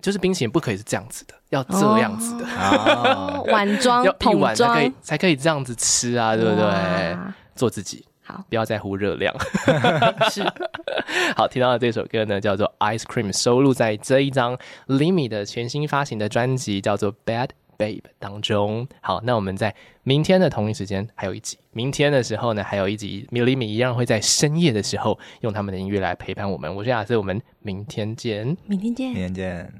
[0.00, 2.46] 就是冰淇淋不可以是这样子的，要这样子的。
[2.46, 7.16] 哦， 碗装要一碗才可以才可以这样子吃啊，对不对？
[7.58, 8.06] 做自己。
[8.22, 9.34] 好，不要在乎热量。
[10.30, 10.42] 是，
[11.34, 18.86] 好，听到的这首歌呢，叫做《Ice Cream》，收录在这一张 Limi 的全新发行的专辑，叫做《Bad Babe》当中。
[19.00, 26.76] 好，那我们在明天的同一时间还有一集，明天的时候呢，还有一集 Limi 一样会在深夜的时候用他们的音乐来陪伴我们。
[26.76, 29.72] 我是亚瑟，我们明天见，明天见，明天见。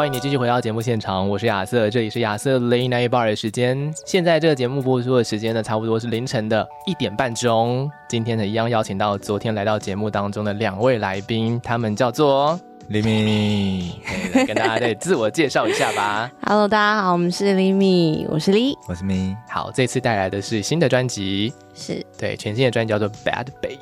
[0.00, 3.92] 欢迎你继续回到节目现场，我是亚瑟，这里是亚瑟 Late Night Bar 的时间。
[4.06, 7.86] 现在这个节目播出的时间呢，差不多是凌晨的一点半钟。
[8.08, 12.58] 今天呢，一样邀请到昨天来到节目当中的两位来宾，他们叫做
[12.90, 13.90] Limy，
[14.34, 16.32] 来跟大家再自我介绍一下吧。
[16.46, 19.36] Hello，大家好，我们是 Limy，我是 Lee，我是 Me。
[19.50, 23.78] 好，这次带来的是新的专辑，是对全新的专辑叫做 Bad Babe。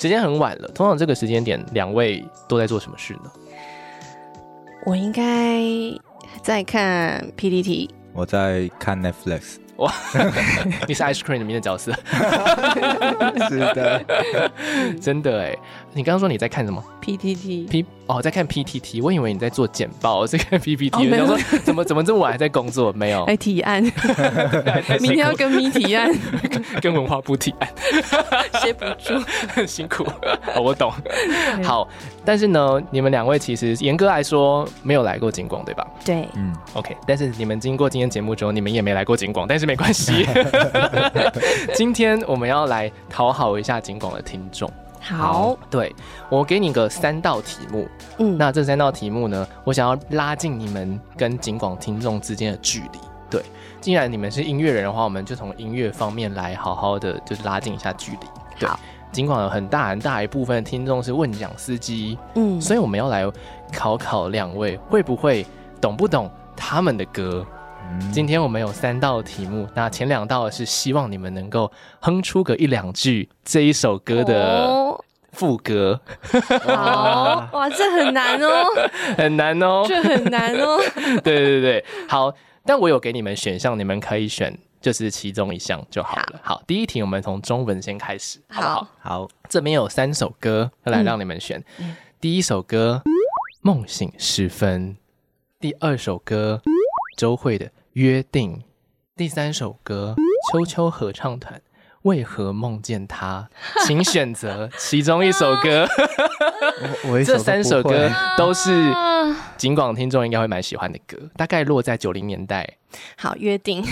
[0.00, 3.30] 时间很晚了，通常这个时间点，两位都在做什么事呢？
[4.84, 5.62] 我应该
[6.42, 9.56] 在看 PPT，我在看 Netflix。
[9.76, 9.92] 哇，
[10.86, 11.92] 你是 Ice Cream 里面的角色？
[13.48, 14.04] 是的，
[15.02, 15.56] 真的哎。
[15.96, 19.00] 你刚刚说你在看什么？PTT，P 哦，在看 PTT。
[19.00, 21.08] 我以为你在做简报，我在看 PPT。
[21.08, 22.92] 我想说，怎么怎么这么晚还在工作？
[22.94, 23.80] 没有， 来提案。
[25.00, 26.12] 明天要跟咪提案，
[26.82, 27.68] 跟文化部提案，
[28.60, 29.22] 接不住，
[29.54, 30.04] 很辛苦。
[30.60, 30.92] 我懂。
[31.62, 31.88] 好，
[32.24, 35.86] 但是呢，你们两位其实严格来说没有来过景广，对吧？
[36.04, 36.96] 对，嗯，OK。
[37.06, 40.26] 但是你们经过今天节目之后，你们也没来过景广，但是没关系。
[41.72, 44.68] 今天我们要来讨好一下景广的听众。
[45.04, 45.94] 好，对，
[46.30, 47.86] 我给你个三道题目，
[48.18, 52.98] 嗯，那这三道题目呢，我想要拉近你们跟景广听众之间的距离。
[53.30, 53.42] 对，
[53.82, 58.18] 既然你们是音乐人的话，我们就从音乐方面来好好的就是拉近一下距离。
[58.58, 58.68] 对，
[59.12, 63.30] 尽管有很大很大一部分听众是问讲司机，嗯，所以我们要来
[63.72, 65.44] 考考两位会不会
[65.80, 67.44] 懂不懂他们的歌。
[67.90, 74.83] 嗯，今天我们有三道题目，那前两道是希望你们能够哼出个一两句这一首歌的。
[75.34, 76.00] 副歌，
[76.64, 78.64] 好哇，这很难哦，
[79.18, 80.78] 很难哦，这很难哦。
[81.22, 82.32] 对对对，好，
[82.64, 86.40] 但我有给你们选项，你们可以选，就是其中一项就好了。
[86.42, 88.88] 好，好，第一题我们从中文先开始，好不好？
[89.00, 91.62] 好，这边有三首歌要来让你们选。
[91.78, 93.02] 嗯、第一首歌
[93.60, 94.94] 《梦醒时分》，
[95.60, 96.62] 第二首歌
[97.18, 98.56] 周慧的《约定》，
[99.16, 100.14] 第三首歌
[100.52, 101.60] 秋秋合唱团。
[102.04, 103.48] 为何梦见他？
[103.84, 105.86] 请选择 其中一首歌。
[107.24, 108.94] 这三首歌都是
[109.56, 112.76] 尽管听众应该会蛮喜欢的歌，大概落在九零年代。
[113.16, 113.84] 好，约定。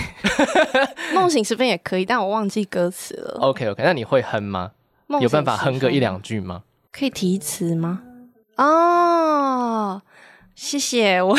[1.13, 3.39] 梦醒时分也可以，但我忘记歌词了。
[3.41, 4.71] OK OK，那你会哼吗？
[5.19, 6.63] 有办法哼个一两句吗？
[6.91, 8.01] 可以提词吗？
[8.57, 10.01] 哦。
[10.55, 11.35] 谢谢我，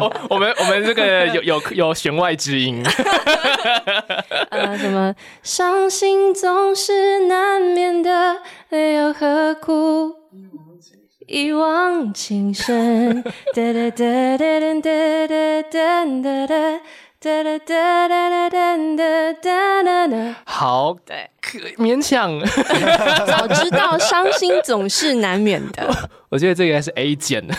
[0.00, 2.82] 我 我们我们这个有有有弦外之音，
[4.50, 8.36] 呃，什么伤心总是难免的，
[8.70, 10.14] 又何苦
[11.26, 13.22] 一往情深？
[13.54, 16.80] 哒哒哒哒哒哒哒哒哒。
[17.22, 20.36] 哒哒哒哒哒哒哒哒哒。
[20.46, 22.40] 好，对，可勉强。
[23.26, 25.86] 早知道伤心总是难免的。
[26.30, 27.54] 我觉得这个应该是 A 减的。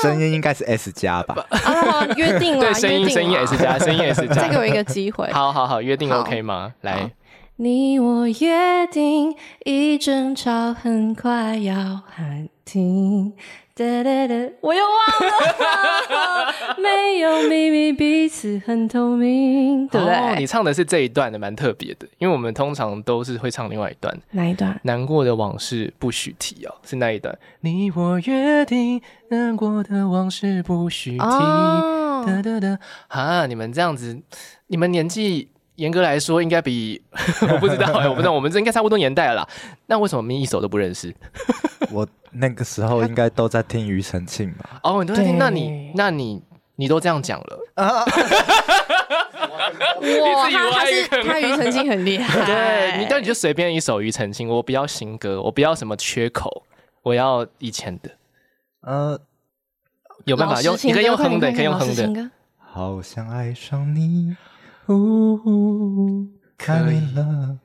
[0.00, 1.44] 声音应该是 S 加吧？
[1.50, 4.34] 啊，约定了，对，声音声音 S 加，声音 S 加。
[4.34, 5.28] 再给我一个机会。
[5.32, 6.72] 好好好，约定 OK 吗？
[6.82, 7.10] 来，
[7.56, 9.34] 你我约定，
[9.64, 11.74] 一争吵很快要
[12.14, 13.32] 喊停。
[13.80, 14.98] 哒哒哒，我又忘
[15.30, 20.14] 了，没有秘密，彼此很透明，对不对？
[20.14, 24.14] 哦，你唱的是这一段的，蛮特别的，因为我们通常都是会唱另外一段。
[24.32, 24.78] 哪一段？
[24.82, 27.34] 难过的往事不许提哦，是那一段。
[27.60, 31.18] 你我约定，难过的往事不许提。
[31.18, 34.20] 哒哒哒，啊，你们这样子，
[34.66, 35.48] 你们年纪。
[35.76, 37.02] 严格来说，应该比
[37.52, 39.48] 我不知道， 我不知道，我们这应该差不多年代了啦。
[39.86, 41.14] 那为什么我们一首都不认识？
[41.90, 44.80] 我那个时候应该都在听庾澄庆吧？
[44.82, 45.38] 哦，你都在听？
[45.38, 46.42] 那你那你
[46.76, 47.58] 你都这样讲了？
[47.76, 48.04] 哇，
[50.50, 52.44] 他他是他庾澄庆很厉害。
[52.44, 56.64] 对，你但你就随便一首庾澄庆，我不要新歌，我不要什么缺口，
[57.02, 58.10] 我要以前的。
[58.82, 59.18] 呃，
[60.24, 60.76] 有办法用？
[60.82, 62.30] 你可以用哼的，可以用哼的。
[62.58, 64.36] 好想爱上你，
[64.94, 66.26] 呜呜，
[66.58, 67.56] 看你了。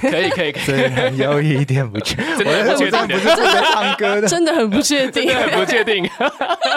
[0.00, 6.08] 可以可以可以，虽然有一点不确，真的不确定，不是真的唱歌的，真的很不确定，很不确定。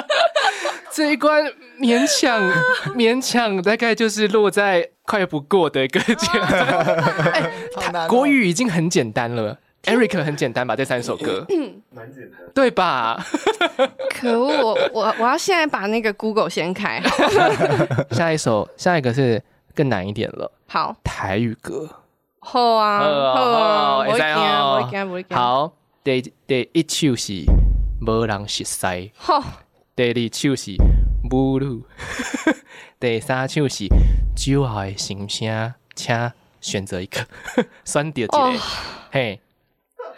[0.93, 1.43] 这一关
[1.79, 2.39] 勉强
[2.95, 6.47] 勉强，大概就是落在快不过的一个阶段。
[7.31, 7.51] 哎，
[8.07, 10.75] 国语已经很简单了，Eric 很简单吧？
[10.75, 11.47] 这三首歌，
[11.91, 13.25] 蛮简单，对吧？
[14.19, 17.01] 可恶，我我我要现在把那个 Google 先开。
[18.11, 19.41] 下一首，下一个是
[19.79, 20.51] 更难一点了。
[20.67, 21.89] 好，台语歌。
[22.39, 25.37] 好啊，好啊，我会惊，我会惊，我会惊。
[25.37, 25.71] 好，
[26.03, 27.45] 第第一首是
[28.05, 29.41] 无人识识，好。
[29.95, 30.75] 第二首是
[31.23, 31.83] 母乳，
[32.99, 33.87] 第三首是
[34.35, 37.25] 酒后的心声，请选择一个，
[37.85, 38.59] 选掉一个。
[39.13, 39.39] 嘿，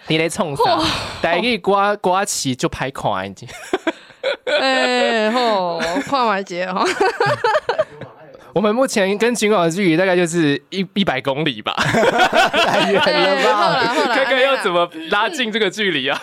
[0.08, 0.80] 你来创啥？
[1.21, 3.47] 第一个歌歌词就歹看已经。
[4.60, 6.84] 哎，好，看完结哈。
[8.54, 13.94] 我们目前跟警广的距离大概就是一一百公里吧，太远了吧？
[14.14, 16.20] 看看要怎么拉近这个距离啊！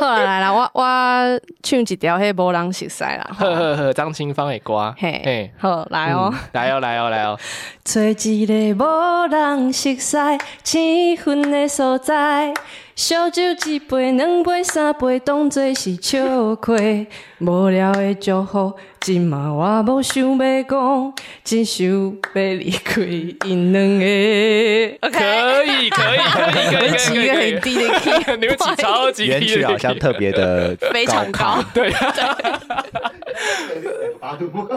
[0.00, 3.30] 好了，来了，我我唱一条黑波浪识识啦。
[3.38, 7.38] 呵呵呵，张清芳的歌，嘿，嘿，好来哦，来哦，来哦，来哦。
[7.84, 10.16] 找一个无人识识、
[10.62, 12.54] 青云的所在。
[12.94, 17.06] 烧酒一杯、两杯、三杯，当作是笑亏。
[17.38, 23.00] 无聊的祝福，今嘛我无想要讲，只想要离开
[23.46, 25.08] 因两个。
[25.10, 31.90] 可以，可以，可以，可以，起一个很低的 key，你们起超级低的曲好像特别的非常高，对。
[31.90, 31.96] 对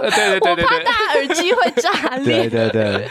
[0.09, 2.49] 对对对，我怕大耳机会炸裂。
[2.49, 3.07] 对对对，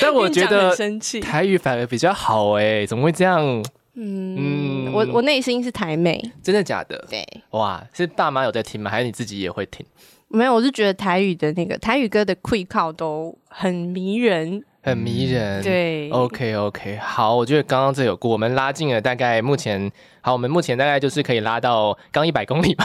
[0.00, 0.74] 但我觉得
[1.20, 3.62] 台语反而比较好哎，怎么会这样？
[3.94, 7.04] 嗯，我我内心是台妹，真的假的？
[7.08, 8.90] 对，哇，是爸妈有在听吗？
[8.90, 9.84] 还是你自己也会听？
[10.28, 15.62] 没有，我是觉得台语的那个台语歌的 quick call 都很迷人，很迷人。
[15.62, 19.88] 对，OK OK，好，我觉得刚刚这有过，我们拉近了大概目前，
[20.22, 22.84] 好，我们目前大概就是可以拉到刚一百公里吧？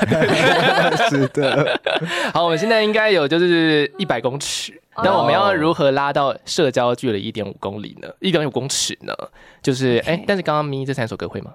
[1.09, 1.79] 是的，
[2.35, 4.78] 好，我们现在应该有就是一百公尺。
[5.03, 8.09] 那我们要如何拉到社交距离一点五公里呢？
[8.19, 9.13] 一点五公尺呢？
[9.61, 11.53] 就是哎但是刚刚咪这三首歌会吗？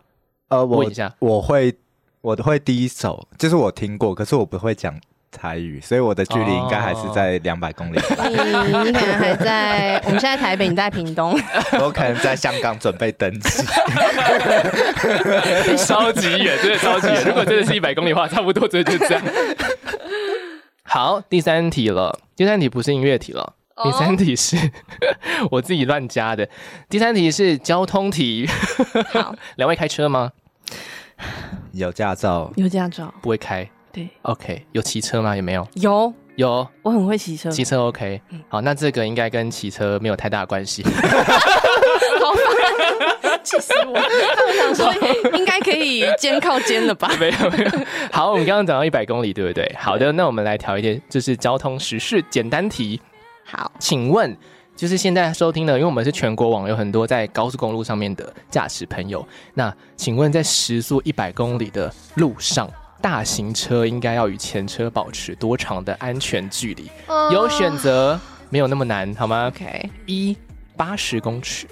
[0.48, 1.74] 呃，我问一下，我会，
[2.20, 4.98] 我会第一首，就是我听过，可是我不会讲
[5.30, 7.98] 台语，所以我的距离应该还是在两百公里。
[8.28, 8.34] 你
[8.84, 11.38] 你可能还在，我们现在台北，你在屏东，
[11.82, 13.62] 我可能在香港准备登机，
[15.84, 17.24] 超级远，真的超级远。
[17.26, 19.22] 如果真的是一百公里的话，差不多真的就这样。
[20.84, 22.20] 好，第三题了。
[22.36, 24.56] 第三题不是音乐题了，第三题是
[25.50, 26.48] 我自己乱加的。
[26.88, 28.46] 第三题是交通题。
[29.12, 30.32] 好， 两位开车吗？
[31.72, 33.68] 有驾照，有驾照，不会开。
[33.92, 34.66] 对，OK。
[34.72, 35.36] 有骑车吗？
[35.36, 35.66] 有没有？
[35.74, 36.66] 有，有。
[36.82, 38.20] 我很会骑车，骑车 OK。
[38.48, 40.82] 好，那这个应该跟骑车没有太大关系。
[42.20, 42.32] 好
[43.22, 43.94] 烦，气死我！
[45.36, 47.10] 应该可以肩靠肩了吧？
[47.18, 47.70] 没有没有。
[48.12, 49.74] 好，我们刚刚讲到一百公里，对不对？
[49.78, 53.00] 好的，那我们来调一点，就是交通时事简单题。
[53.44, 54.36] 好，请问，
[54.76, 59.26] 就是现在收听的，因为我们是全国网，有很多在高速公路上面的驾驶朋友。
[59.54, 66.90] 那请问，在时速一百公里的路上，大型车应该要与前车保持多长的安全距离？
[67.32, 68.18] 有选择，
[68.50, 70.36] 没有那么难，好吗？OK，一。
[70.76, 71.68] 八十公尺，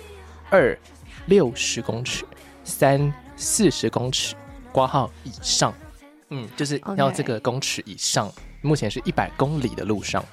[0.49, 0.79] 二
[1.27, 2.25] 六十公尺，
[2.62, 4.35] 三四十公尺，
[4.72, 5.74] 括号以上，
[6.31, 8.28] 嗯，就是要这个公尺以上。
[8.28, 8.33] Okay.
[8.62, 10.24] 目前是一百公里的路上，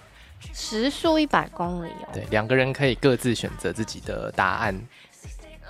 [0.53, 2.09] 时速一百公里哦。
[2.13, 4.79] 对，两个人可以各自选择自己的答案。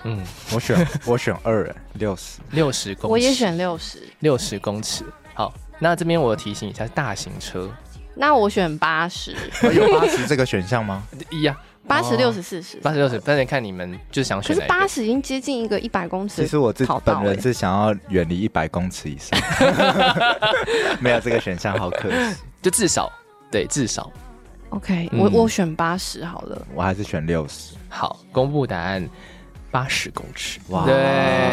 [0.04, 0.22] 嗯，
[0.52, 5.06] 我选 我选二，六十六十公尺，我也选六十六十公尺。
[5.32, 7.70] 好，那这边我提醒一下，大型车。
[8.14, 9.34] 那我选八十，
[9.72, 11.02] 有八十这个选项吗？
[11.32, 11.56] 一样。
[11.90, 14.54] 八十六十四十，八十六十，但是看你们就想选。
[14.54, 16.40] 可是八十已经接近一个一百公尺。
[16.40, 19.38] 其实我自己本人是想要远离一百公尺以上，
[21.02, 22.36] 没有这个选项，好可惜。
[22.62, 23.10] 就至少，
[23.50, 24.10] 对，至少。
[24.68, 26.66] OK，我我选八十好了。
[26.74, 27.74] 我还是选六十。
[27.88, 29.08] 好，公布答案。
[29.70, 30.94] 八十公尺，哇，对，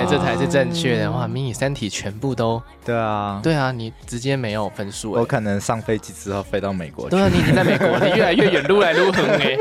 [0.09, 1.11] 这才是正确的。
[1.11, 5.11] 哇，迷你三体全部都，对啊，对啊，你直接没有分数。
[5.11, 7.11] 我可能上飞机之后飞到美国去。
[7.11, 9.55] 对啊，你已经在美国，你越来越远，撸来撸横哎。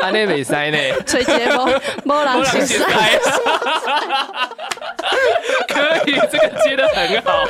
[0.00, 0.78] 安内美塞呢？
[1.06, 3.18] 吹节风，波浪起来。
[5.68, 7.44] 可以，这个接的很好。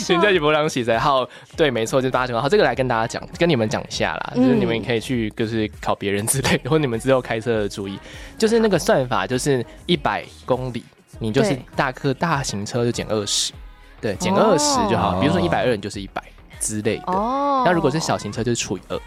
[0.00, 2.48] 现在也不让洗才好，对，没错，就是八成好。
[2.48, 7.98] 这个来跟大家讲，跟你们讲一下啦，就是你们可以去，就是考别人之类的， 或你们之后开车的注意，
[8.36, 10.84] 就是那个算法，就是一百公里，
[11.18, 13.52] 你就是大客大型车就减二十，
[14.00, 15.20] 对，减二十就好。
[15.20, 16.22] 比如说一百二，你就是一百
[16.60, 17.04] 之类的。
[17.06, 17.62] 哦。
[17.64, 19.00] 那如果是小型车，就是除以二。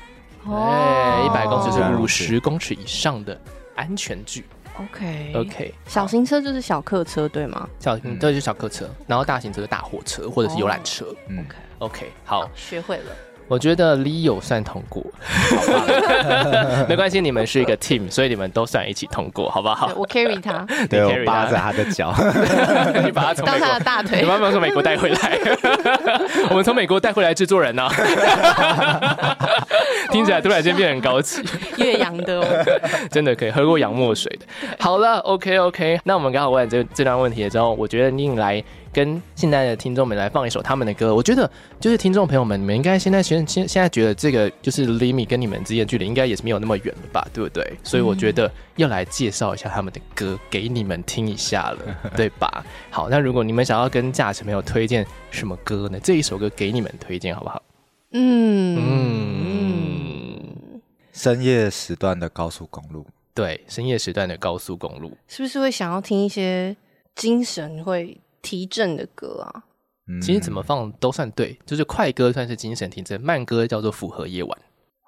[0.48, 3.40] 哎，一百公尺是五十公尺以上的
[3.76, 4.44] 安全距。
[4.78, 7.68] OK OK，小型车就是小客车对吗？
[7.80, 11.06] 小型对就是小客车，然后大型车是大货车或者是游览车。
[11.28, 13.12] OK OK，好，学会了。
[13.52, 15.04] 我觉得 Leo 算通过，
[16.88, 19.92] 没关系，你们是一个 team，所以你们都算一起通过，好不好？
[19.98, 22.16] 我 carry 他， 对，我扒着他的脚，
[23.04, 25.38] 你把他从美国当他的大腿，你慢慢从美国带回来，
[26.50, 27.90] 我们从美国带回来制作人呢，
[30.12, 31.44] 听起来突然间变很高级，
[31.76, 32.46] 岳阳的哦，
[33.12, 34.46] 真的可以喝过洋墨水的。
[34.80, 38.64] 好了，OK OK，那我们刚好问这这段问题之后，我觉得你来。
[38.94, 47.74] 跟现在的听众们来放一首他们的歌，我觉得就是听众朋友们，你们应该现在现现现在觉得这个就是 Limi 跟你们之间的距离应该也是没有那么远了吧，对不对？
[47.84, 51.80] 所以我觉得要来介绍一下他们的歌给你们听一下了，
[52.16, 52.66] 对吧？
[52.90, 56.00] 好，那如果你们想要跟驾驶朋友推荐什么歌呢？
[56.02, 57.62] 这一首歌给你们推荐好不好？
[58.14, 60.82] 嗯嗯，
[61.14, 66.76] 深夜时段的高速公路，对，深夜时段的高速公路，是不是会想要听一些
[67.16, 68.20] 精神会？
[68.42, 69.64] 提振的歌啊，
[70.22, 74.58] 其实怎么放都算对，就是快歌算是精神提振，慢歌叫做符合夜晚。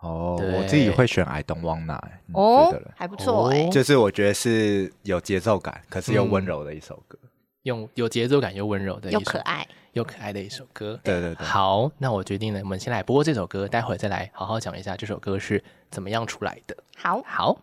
[0.02, 2.00] 哦，我自己会选 I Don't Wanna，
[2.34, 7.18] 哦，还不错哎，就是我觉得是有节奏感，可是又温柔的一首歌，
[7.64, 9.68] 用有节奏感又温柔的，又可爱。
[9.94, 11.00] 又可爱的一首歌。
[11.04, 16.76] 对对对，好，那我决定了，我们先来播这首歌，待会儿再来好好讲一下这首歌是怎么样出来的。
[16.98, 17.56] 好，好。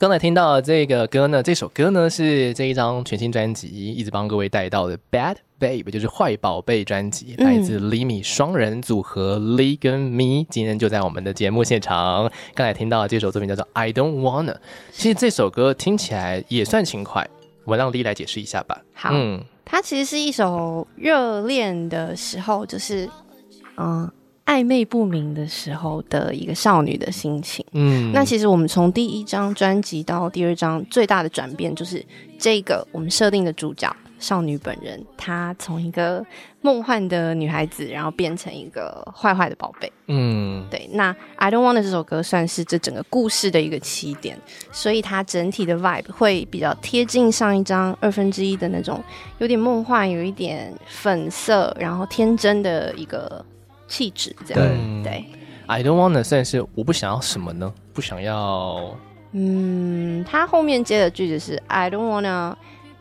[0.00, 12.32] 刚才听到的这个歌呢，这首歌呢是这一张全新专辑一直帮各位带到的《Bad Babe》，就是坏宝贝专辑，来自 Limi 双人组合 Lee 跟 Me，今天就在我们的节目现场。
[12.54, 14.54] 刚才听到的这首作品叫做《I Don't Wanna》，
[14.90, 17.28] 其实这首歌听起来也算轻快，
[17.66, 18.80] 我让 Lee 来解释一下吧。
[18.94, 23.06] 好，嗯，它其实是一首热恋的时候，就是
[23.76, 24.10] 嗯。
[24.50, 27.64] 暧昧不明的时候的一个少女的心情。
[27.70, 32.04] 嗯，那其实我们从第一张专辑到第二张，最大的转变就是
[32.36, 36.26] 这个我们设定的主角少女本人，她从一个
[36.62, 39.90] 梦幻的女孩子，然后变成一个坏坏的宝贝。
[40.08, 40.90] 嗯，对。
[40.94, 44.36] 那《I Don't Want》这首歌算是这整个故事的一个起点，
[44.72, 49.00] 所以它整体的 vibe 会比较贴近上一张二分之一的那种，
[49.38, 53.44] 有点梦幻，有一点粉色，然后天真的一个。
[53.90, 55.02] 气质这样。
[55.02, 55.24] 对，对
[55.66, 57.70] ，I don't wanna 算是我不想要什么呢？
[57.92, 58.96] 不想要，
[59.32, 62.54] 嗯，他后面接的句子是 I don't wanna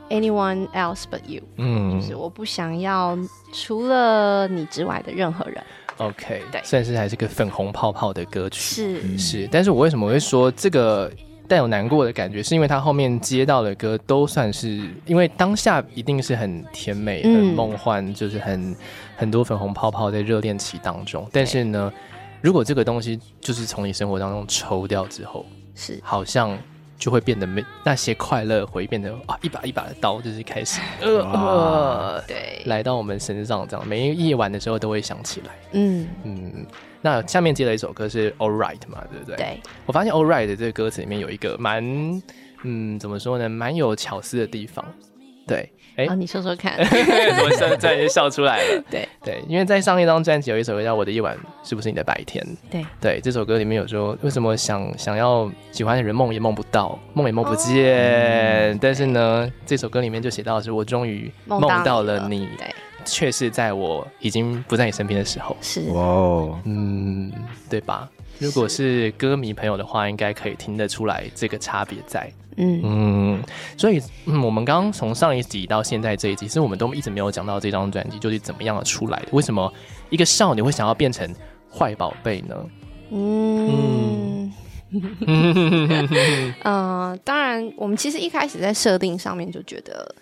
[0.09, 3.17] anyone else but you，嗯，就是我不想要
[3.53, 5.63] 除了你之外的任何人。
[5.97, 11.09] OK，对，算是还是个粉红泡泡的歌曲，是、嗯、是，但是我为什么会说这个？
[11.49, 18.75] 带有难过的感觉，是因为他后面接到的歌都算是，因为当下一定是很甜美、很梦幻，嗯、就是很
[19.17, 21.27] 很多粉红泡泡在热恋期当中。
[21.33, 21.91] 但是呢，
[22.39, 25.45] 如果这个东西就是从你生活当中抽掉之后，
[25.75, 26.57] 是好像。
[26.99, 35.53] 就会变得没那些快乐，会变得啊一把一把的刀，就是开始呃呃对，来到我们身上这样，每一个夜晚的时候都会想起来。
[35.71, 36.65] 嗯嗯，
[37.01, 39.35] 那下面接了一首歌是 All Right 嘛，对不对？
[39.35, 41.83] 对，我发现 All Right 的这个歌词里面有一个蛮
[42.63, 44.85] 嗯怎么说呢，蛮有巧思的地方，
[45.47, 45.71] 对。
[45.95, 48.83] 哎，欸哦、你说说看， 我现在就笑出来了。
[48.89, 52.41] 对对，因为在上一张专辑有一首歌叫《我的夜晚是不是你的白天》。
[52.71, 58.73] 对对，这首歌里面有说，为什么想想要喜欢的人梦也梦不到，梦也梦不见。
[58.73, 62.47] 哦、但是呢，这首歌里面就写到的是，我终于梦到了你，
[63.05, 65.55] 却是在我已经不在你身边的时候。
[65.61, 67.31] 是哦，嗯，
[67.69, 68.09] 对吧？
[68.37, 72.31] 如果是歌迷朋友的话，应该可以听得出来这个差别在。
[72.61, 73.43] 嗯嗯，
[73.77, 79.27] 所以嗯，我们刚刚从上一集到现在这一集，其实我们都一直没有讲到这张专辑就是怎么样的出来的。
[79.31, 79.71] 为什么
[80.09, 81.29] 一个少女会想要变成
[81.71, 82.55] 坏宝贝呢？
[83.11, 84.53] 嗯
[84.91, 90.15] 嗯，呃， 当然，我们其实一开始在设定上面就觉得，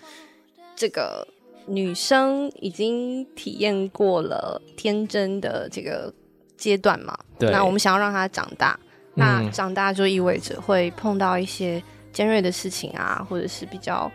[0.75, 1.27] 这个
[1.67, 6.13] 女生已经体验过了天真的这个
[6.57, 7.17] 阶段嘛。
[7.37, 7.51] 对。
[7.51, 8.79] 那我们想要让她长大，
[9.13, 11.83] 那长大就意味着会碰到一些。
[12.13, 14.11] 尖锐的事情啊，或者是比较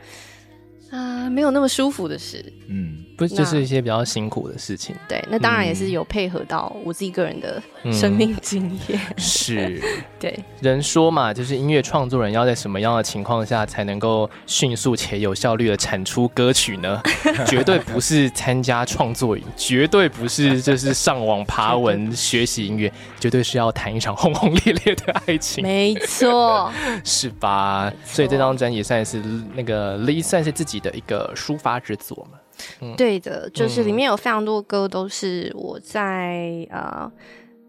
[0.90, 4.94] 啊、呃、没有那么舒服的事，嗯，不不就是一些比较辛苦的事情。
[5.08, 7.62] 对，那当然也是有配合到我自己个人的
[7.92, 9.00] 生命经验。
[9.08, 9.82] 嗯、 是，
[10.18, 10.38] 对。
[10.60, 17.00] 人说嘛，就是音乐创作人要在什么样的情况下才能够迅速且有效率的产出歌曲呢？
[17.46, 25.62] 绝对不是参加创作营，绝对不是就是上网爬文学习音乐，绝对是要谈一场轰轰烈烈的爱情。
[25.62, 26.70] 没错，
[27.04, 27.92] 是吧？
[28.04, 29.22] 所以这张专辑算是
[29.54, 32.38] 那个 Lee 算是自己的一个抒发之作嘛。
[32.80, 37.10] 嗯、对的，就是里面有非常多歌都是我在呃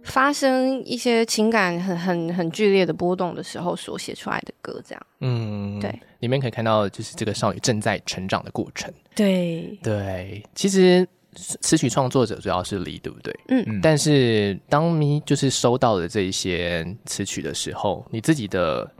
[0.03, 5.05] 发生一些情感很很很剧烈的波动的时候所写出来的歌，这样。
[5.21, 8.93] 嗯，对，里面可以看到就是这个少女正在成长的过程。
[9.15, 13.33] 对对，其实词曲创作者主要是 Lee，对不对？
[13.47, 18.91] 嗯，但是当你就是收到了这一些词曲的时候，你自己的。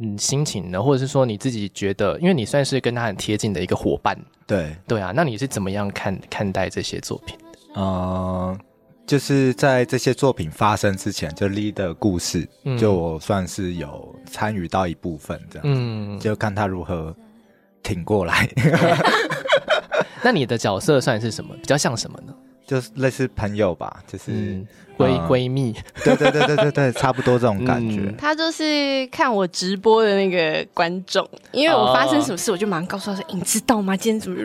[0.00, 7.58] 嗯，心情呢，或者是说你自己觉得，因为你算是跟他很贴近的一个伙伴，对对啊，那你是怎么样看看待这些作品的？
[7.76, 8.58] 嗯、呃，
[9.06, 17.14] 就是在这些作品发生之前，就 Lee 的故事，嗯、就我算是有参与到一部分这样，嗯，就看他如何
[17.82, 18.48] 挺过来。
[20.24, 21.54] 那你的角色算是什么？
[21.56, 22.34] 比较像什么呢？
[22.66, 24.32] 就是类似朋友吧，就是。
[24.32, 24.66] 嗯
[24.96, 28.00] 闺闺蜜，对对对对对对， 差不多这种感觉。
[28.00, 33.96] 嗯、他就是看我直播的那个观众，因为我发生什么事，我就马上告诉他说：“你知道吗？
[33.96, 34.38] 今天怎么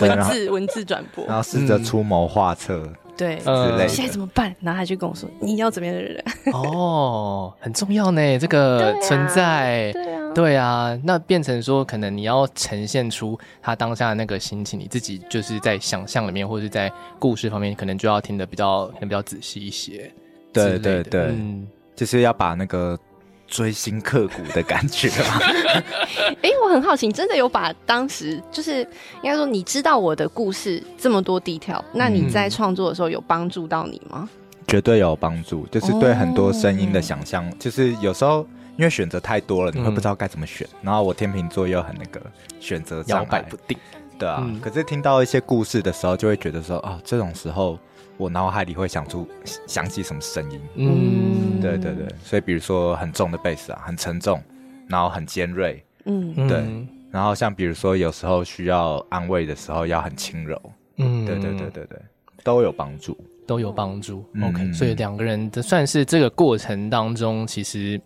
[0.00, 2.82] 文字文字转播？”然后试着出谋划策。
[3.16, 4.54] 嗯对，嗯，现在怎么办？
[4.60, 11.00] 然后他就跟我说：“你要怎么样的人？”哦，很重要呢， 这个存在，对啊，对啊。
[11.02, 20.10] 那变成说，可能你要呈现出他当下的那个心情，你自己就是在想象里面，或者是在故事方面，可能就要听得比较比较仔细一些。
[20.52, 22.98] 对对对，嗯，就是要把那个。
[23.46, 25.40] 锥心刻骨的感觉啊！
[26.42, 28.80] 哎，我很好奇，你真的有把当时就是
[29.22, 34.28] 应该说，你知道我的故事这么多 detail，那你在创作的时候有帮助到你吗？
[34.66, 40.66] 绝对有帮助，就是对很多声音的想象，就是有时候因为选择太多了，你会不知道该怎么选。
[40.82, 42.20] 然后我天秤座又很那个
[42.58, 43.78] 选择摇摆不定，
[44.18, 44.44] 对啊。
[44.60, 47.78] 可是听到一些故事的时候，就会觉得说，哦，这种时候。
[48.16, 49.28] 我脑海里会想出
[49.66, 50.60] 想起什么声音？
[50.74, 54.42] 嗯，对对对，所以比如说很重的贝斯啊，很沉重，
[54.88, 56.64] 然后很尖锐，嗯，对。
[57.10, 60.60] 然后像比如说有时候需要安慰的时候，要很轻柔，
[60.96, 61.98] 嗯，对对对对对，
[62.42, 64.24] 都有帮助，都有帮助。
[64.42, 68.00] OK，所以两个人的算是这个过程当中，其实。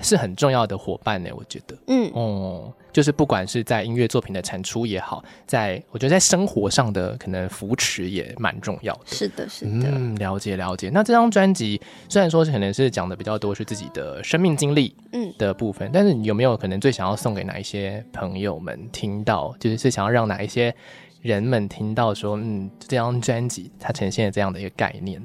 [0.00, 9.00] 是很重要的伙伴呢，我觉得，嗯，哦，就是不管是在音乐作品的产出也好，在我觉得在生活上的可能扶持也蛮重要的。
[9.06, 10.90] 是的，是的，嗯，了解了解。
[10.90, 20.74] 那这张专辑虽然说可能是讲的比较多是自己的生命经历，嗯的部分，嗯、但是你有没有可能最想要送给哪一些朋友们听到，就是是想要让哪一些
[21.22, 25.22] 人们听到说，嗯，这张专辑它呈现了这样的一个概念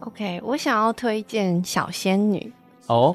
[0.00, 2.52] ？OK，我想要推荐小仙女
[2.86, 3.14] 哦。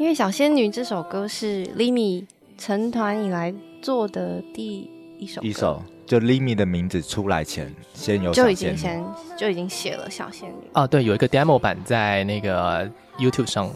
[0.00, 2.24] 因为《小仙女》这首歌是 Limi
[2.56, 9.04] 成团以来做的第一首歌，一首就 Limi 的名字出来前，先有就已经先
[9.36, 13.70] 就已经写了《小仙女》啊，对，有一个 demo 版在那个 YouTube 上。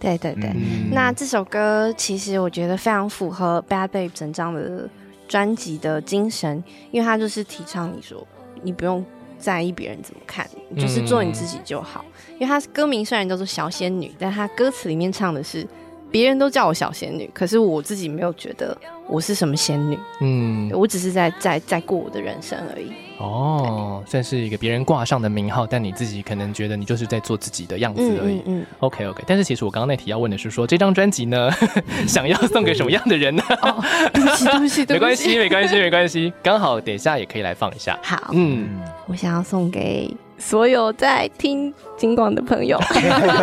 [0.00, 4.90] 对对对，嗯、那这首歌其实我觉得非常符合 Bad Babe 整张的
[5.28, 6.60] 专辑的精神，
[6.90, 8.26] 因为它就是提倡你说
[8.62, 9.04] 你不用
[9.38, 12.04] 在意别人怎么看，你就是做你自己就好。
[12.06, 15.66] 嗯因为他歌名虽然叫做小仙女，但他歌词里面唱的是，
[16.10, 22.90] 别人都叫我小仙女，可是我自己没有觉得我是什么仙女，嗯，我只是在在在过我的人生而已。
[23.18, 28.36] 哦，算是一个别人挂上的名号，但你自己可能觉得你就是在做自己的样子而已。
[28.36, 29.24] 嗯，嗯，嗯，OK OK。
[29.26, 31.50] 但是其实我刚刚那题要问的是说，这张专辑呢，
[32.06, 33.42] 想要送给什么样的人呢？
[33.62, 33.82] 哦，
[34.12, 36.32] 对不起， 对不起，对不起，没关系，没关系，没关系。
[36.42, 37.98] 刚好等一下也可以来放一下。
[38.02, 38.68] 好，嗯，
[39.06, 40.14] 我想要送给。
[40.38, 42.78] 所有在听金广的朋友，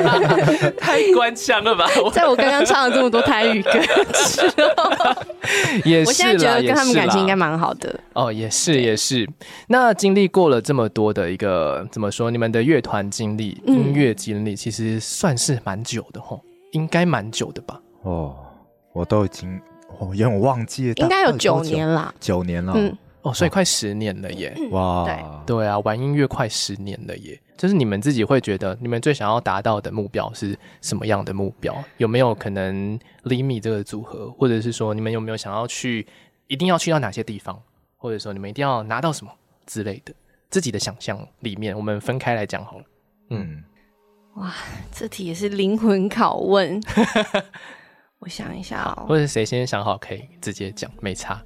[0.79, 1.85] 太官腔了吧！
[2.13, 3.71] 在我刚刚唱了这么多台语歌
[4.13, 4.91] 之后，
[5.83, 7.99] 也是，我现在觉得跟他们感情应该蛮好的。
[8.13, 9.29] 哦，也是也是。
[9.67, 12.31] 那经历过了这么多的一个怎么说？
[12.31, 16.41] 你们的乐团经历、音乐经历，其实算是蛮久的吼，
[16.71, 17.79] 应该蛮久的吧？
[18.03, 18.35] 哦，
[18.93, 19.59] 我都已经
[19.99, 22.73] 哦，有点忘记了，应该有九年了，九年了。
[22.75, 22.97] 嗯。
[23.25, 24.55] 哦，所以快十年了耶！
[24.69, 27.41] 哇，对对啊，玩音乐快十年了耶！
[27.57, 31.75] 就是你们自己会觉得，你们最想要达到的目标是什么样的目标？
[31.97, 36.05] 有没有可能 Limi 这个组合，或者是说你们有没有想要去，
[36.45, 37.59] 一定要去到哪些地方，
[37.97, 39.31] 或者说你们一定要拿到什么
[39.65, 40.13] 之类的？
[40.51, 42.83] 自己的想象里面，我们分开来讲好了。
[43.31, 43.63] 嗯，
[44.35, 44.53] 哇，
[44.91, 46.79] 这题也是灵魂拷问。
[48.19, 51.43] 我想一下哦，或者谁先想好可以直接讲，没差。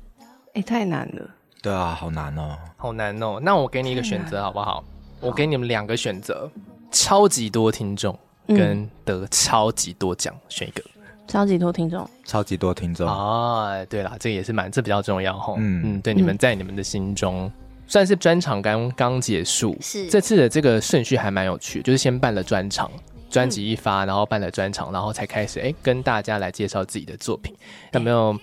[0.56, 1.36] 哎，太难了。
[1.62, 3.40] 对啊，好难哦，好难哦。
[3.42, 4.84] 那我给你一个选择好不好？
[5.20, 6.50] 我给你们两个选择：
[6.92, 10.82] 超级多听众跟得超级多奖，选一个。
[11.28, 13.86] 超级多听众，超级多听众啊！
[13.86, 15.54] 对了，这个也是蛮，这比较重要哈。
[15.58, 17.52] 嗯嗯，对，你们在你们的心中
[17.86, 22.90] 算是专场刚刚结束，是这次的这个顺序还蛮有趣，就是先办了专场，
[23.30, 27.54] 专辑一发，然后办了专场，然后才开始哎跟大家来介绍自己的作品。
[27.92, 28.36] 有没有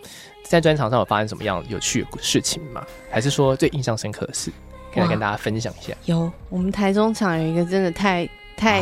[0.49, 2.85] 在专场上有发生什么样有趣的事情吗？
[3.11, 4.51] 还是说最印象深刻的事，
[4.93, 5.93] 可以来跟大家分享一下？
[6.05, 8.81] 有，我们台中场有一个真的太太，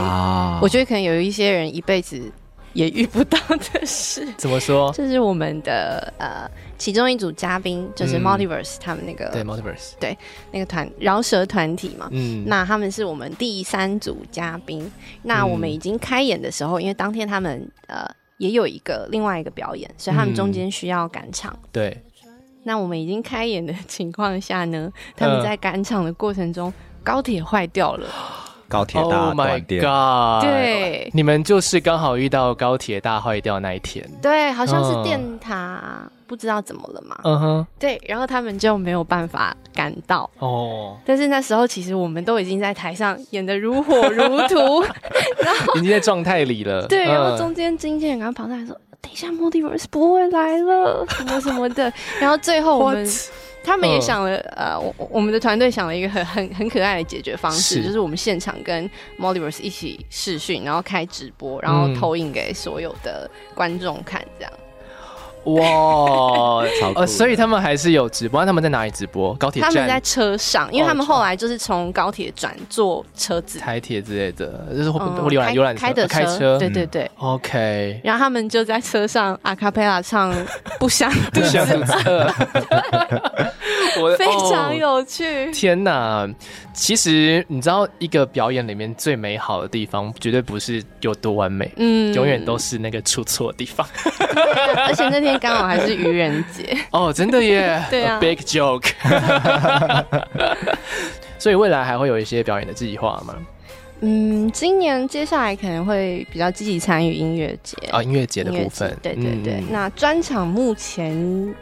[0.61, 2.31] 我觉得可能有一些人一辈子。
[2.75, 3.39] 也遇不到
[3.73, 4.93] 的事， 怎么说？
[4.93, 10.19] 这是我们的呃，其中一组嘉宾，就是 Multiverse、嗯、他们那个对 Multiverse 对
[10.51, 12.09] 那个团饶舌团体嘛。
[12.11, 14.91] 嗯，那他们是我们第三组嘉宾。
[15.23, 18.05] 那我们已经开演的时候，嗯、因为当天他们呃
[18.45, 21.69] 也有一个另外一个表演，所以他们中间需要赶场、嗯。
[21.73, 22.03] 对。
[22.65, 26.71] 那我们已经开演的情况下呢，他们在赶场的过程中，
[27.03, 28.07] 高铁坏掉了。
[28.67, 37.67] 高铁大断电，oh、对，你们就是刚好遇到高铁大坏掉那一天，对，好像是电塔、uh, 不知道怎么了嘛，嗯哼、uh，huh.
[37.79, 40.97] 对，然后他们就没有办法赶到哦，oh.
[41.05, 44.83] 但是那时候其实我们都已经在台上演的如火如荼，
[45.43, 48.79] 然后已经在状态里了，对，然后中间经纪人刚跑上来说，uh.
[49.01, 53.09] 等一下 Multiverse 不会来了，什么什么的， 然后最后我们。
[53.67, 64.53] 他们也想了，呃，我我们的团队想了一个很很很可爱的解决方式，是就是我们现场跟 Multiverse 一起试训，然后开直播，然后投影给所有的观众看，这样。
[65.45, 66.65] 哇，
[66.97, 69.35] 呃，所以他们还是有直播，他们在哪里直播？
[69.35, 69.71] 高铁站？
[69.71, 78.01] 他们在车上，因为他们后来就是从高铁转坐车子、台铁之类的，就是游览浏览开的开车，对对对，OK。
[78.03, 80.35] 然后他们就在车上阿卡贝拉唱
[80.79, 81.67] 不想 不想
[84.01, 85.53] 我非常有趣。
[85.53, 86.29] 天哪！
[86.73, 93.87] 其实你知道，一个表演里面最美好的地方，绝对不是有多完美，嗯，永远都是那个出错的地方。
[94.85, 97.83] 而且那天刚好还是愚人节 哦，真的耶！
[97.91, 98.91] 对啊，big joke。
[101.39, 103.35] 所以未来还会有一些表演的计划吗？
[104.01, 108.97] 嗯，今年接下来可能会比较积极参与音乐节啊，音乐节的部分。
[109.03, 111.55] 对对对，嗯、那专场目前。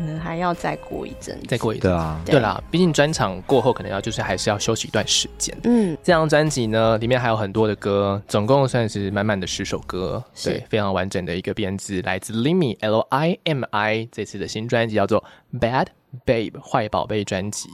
[0.00, 1.90] 可能还要再过一阵，再过一阵。
[1.90, 5.54] 对啊，对啦，毕竟专场过后，可能要就是还是要休息一段时间。
[5.64, 15.22] 嗯，这张专辑呢，里面还有很多的歌，总共算是满满的十首歌，对，非常完整的一个编制，来自 Limi L I M I 这次的新专辑叫做
[15.52, 15.88] Bad
[16.24, 17.68] Babe 坏宝贝专辑。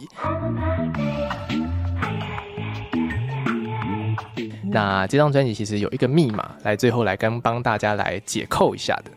[4.68, 9.12] 那这张专辑其实有一个密码，来最后来跟帮大家来解扣一下的。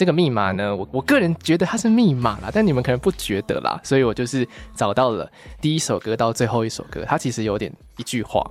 [0.00, 5.30] 这个密码呢，我我个人觉得它是密码啦，但你们可能不觉得啦，所以我就是找到了
[5.60, 8.42] 第一首歌到最后一首歌，它其实有点一句话，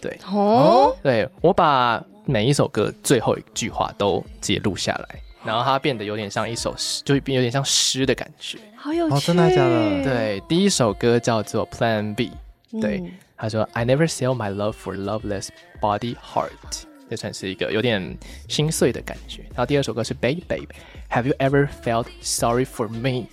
[0.00, 10.02] 对，哦，对，我把每一首歌最后一句话都记录下来，然后它变得有点像一首诗，就变有点像诗的感觉，好有趣，哦，真的假的？
[10.02, 12.32] 对，第一首歌叫做 Plan B，
[12.80, 15.50] 对，嗯，他说 I never sell my love for loveless
[15.80, 16.82] body heart。
[17.09, 19.41] 这算是一个有点心碎的感觉。
[19.49, 23.27] 然后第二首歌是《Babe Babe》，Have you ever felt sorry for me？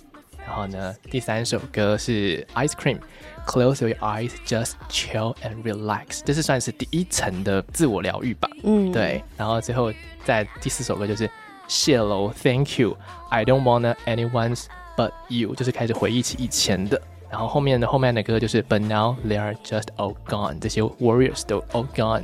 [0.45, 6.21] 然后呢，第三首歌是《Ice Cream》，Close your eyes, just chill and relax。
[6.25, 8.49] 这是算是第一层的自我疗愈吧。
[8.63, 9.23] 嗯，对。
[9.37, 9.93] 然后最后
[10.25, 11.27] 在第四首歌就是《
[11.67, 12.97] 谢喽 Thank you,
[13.29, 14.65] I don't wanna anyone's
[14.97, 16.99] but you》，就是开始回忆起以前的。
[17.29, 22.23] 然后后面的后面的歌就是《But now they are just all gone》，这些 Warriors 都 all gone。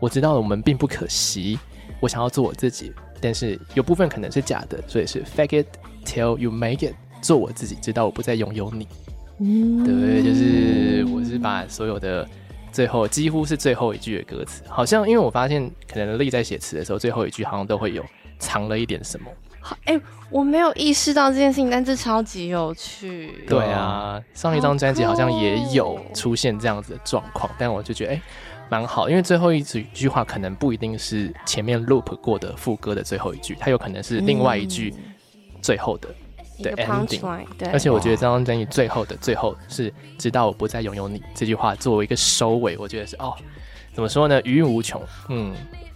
[0.00, 1.58] 我知道了，我们并不可惜。
[2.00, 2.90] 我想要做我自己，
[3.20, 5.66] 但是有部分可能是假的，所以是 fake it
[6.02, 8.88] till you make it，做我自己，直到我不再拥有你。
[9.38, 12.26] 嗯，对，就是我是把所有的
[12.72, 18.02] 最后几乎是最后一句的歌词，好像因为我发现可能丽在写词的时候，最后一句好像都会有
[18.38, 19.26] 藏了一点什么。
[19.84, 23.44] 哎、欸，我没有意识到这件事情，但这超级有趣。
[23.46, 28.14] 对啊，上一张专辑好像也有出现这样子的状况，但我就觉得哎。
[28.14, 28.22] 欸
[28.70, 34.94] 蛮好，因为最后一句句话可能不一定是前面 loop 过的副歌的最后一句，它有可能是另外一句
[35.60, 36.08] 最后的
[36.62, 37.44] 的 ending。
[37.58, 43.34] 对，而且我觉得这张专辑最后的最后是“直到我不再拥有你”这句话作为一个收尾，我觉得是哦，
[43.92, 44.40] 怎么说呢？
[44.44, 45.02] 余韵无穷。
[45.28, 45.52] 嗯，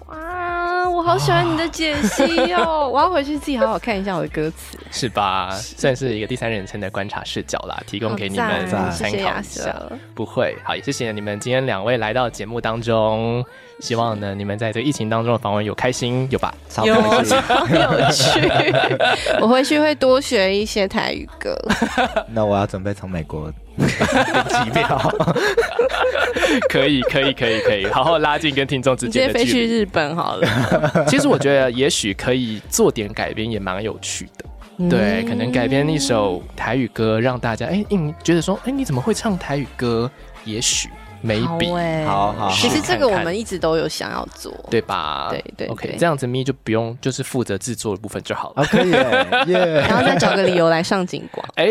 [0.08, 0.43] 哇。
[0.84, 2.88] 棒，我好喜欢你的解析哦！
[2.92, 5.50] 我要回去自己好好看一下我的歌词，是吧？
[5.52, 9.74] 算是一个第三人称的观察视角啦，提供给你们参考一下。
[10.14, 13.44] 不会，好，也谢谢你们今天两位来到节目当中。
[13.80, 16.54] 希望呢，你们在这疫情当中的访问有开心有吧？
[16.68, 18.40] 有超有趣，
[19.42, 21.56] 我回去会多学一些台语歌。
[22.30, 23.52] 那我要准备从美国
[24.64, 24.98] 机票。
[26.68, 29.44] 可以，可以，可以，可以，好好拉近跟听众之间的距离。
[29.44, 30.46] 直接飞去日本好了。
[31.08, 34.44] 其实我觉得，也许可以做点改编，也蛮有趣的。
[34.78, 40.10] 嗯、对，可能改编一首台语歌，让大家哎，你、欸、觉得说，哎、欸，你怎么会唱台语歌？
[40.44, 40.88] 也许。
[41.24, 45.28] Maybe 好好，其实这个我们一直都有想要做，对吧？
[45.30, 48.64] 对对，OK，这样子咪就不用就是负责制作的部分就好了。
[48.66, 48.90] 可以，
[49.48, 51.66] 然后再找个理由来上景广，哎，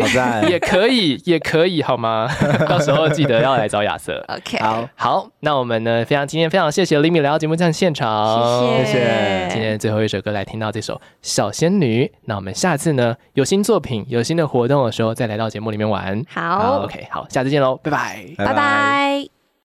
[0.48, 2.28] 也可以，也可以，好吗？
[2.68, 4.24] 到时候记得要来找亚瑟。
[4.28, 9.48] OK，好，好，那我们呢，非常今天非常谢谢 Limi 来到节目站现场，谢谢。
[9.50, 16.22] 今天最后一首歌来听到这首《小仙女》，那我们下次呢有新作品、有新的活动的时候再来到节目里面玩。
[16.28, 19.43] 好，OK，好，下次见喽，拜拜，拜拜。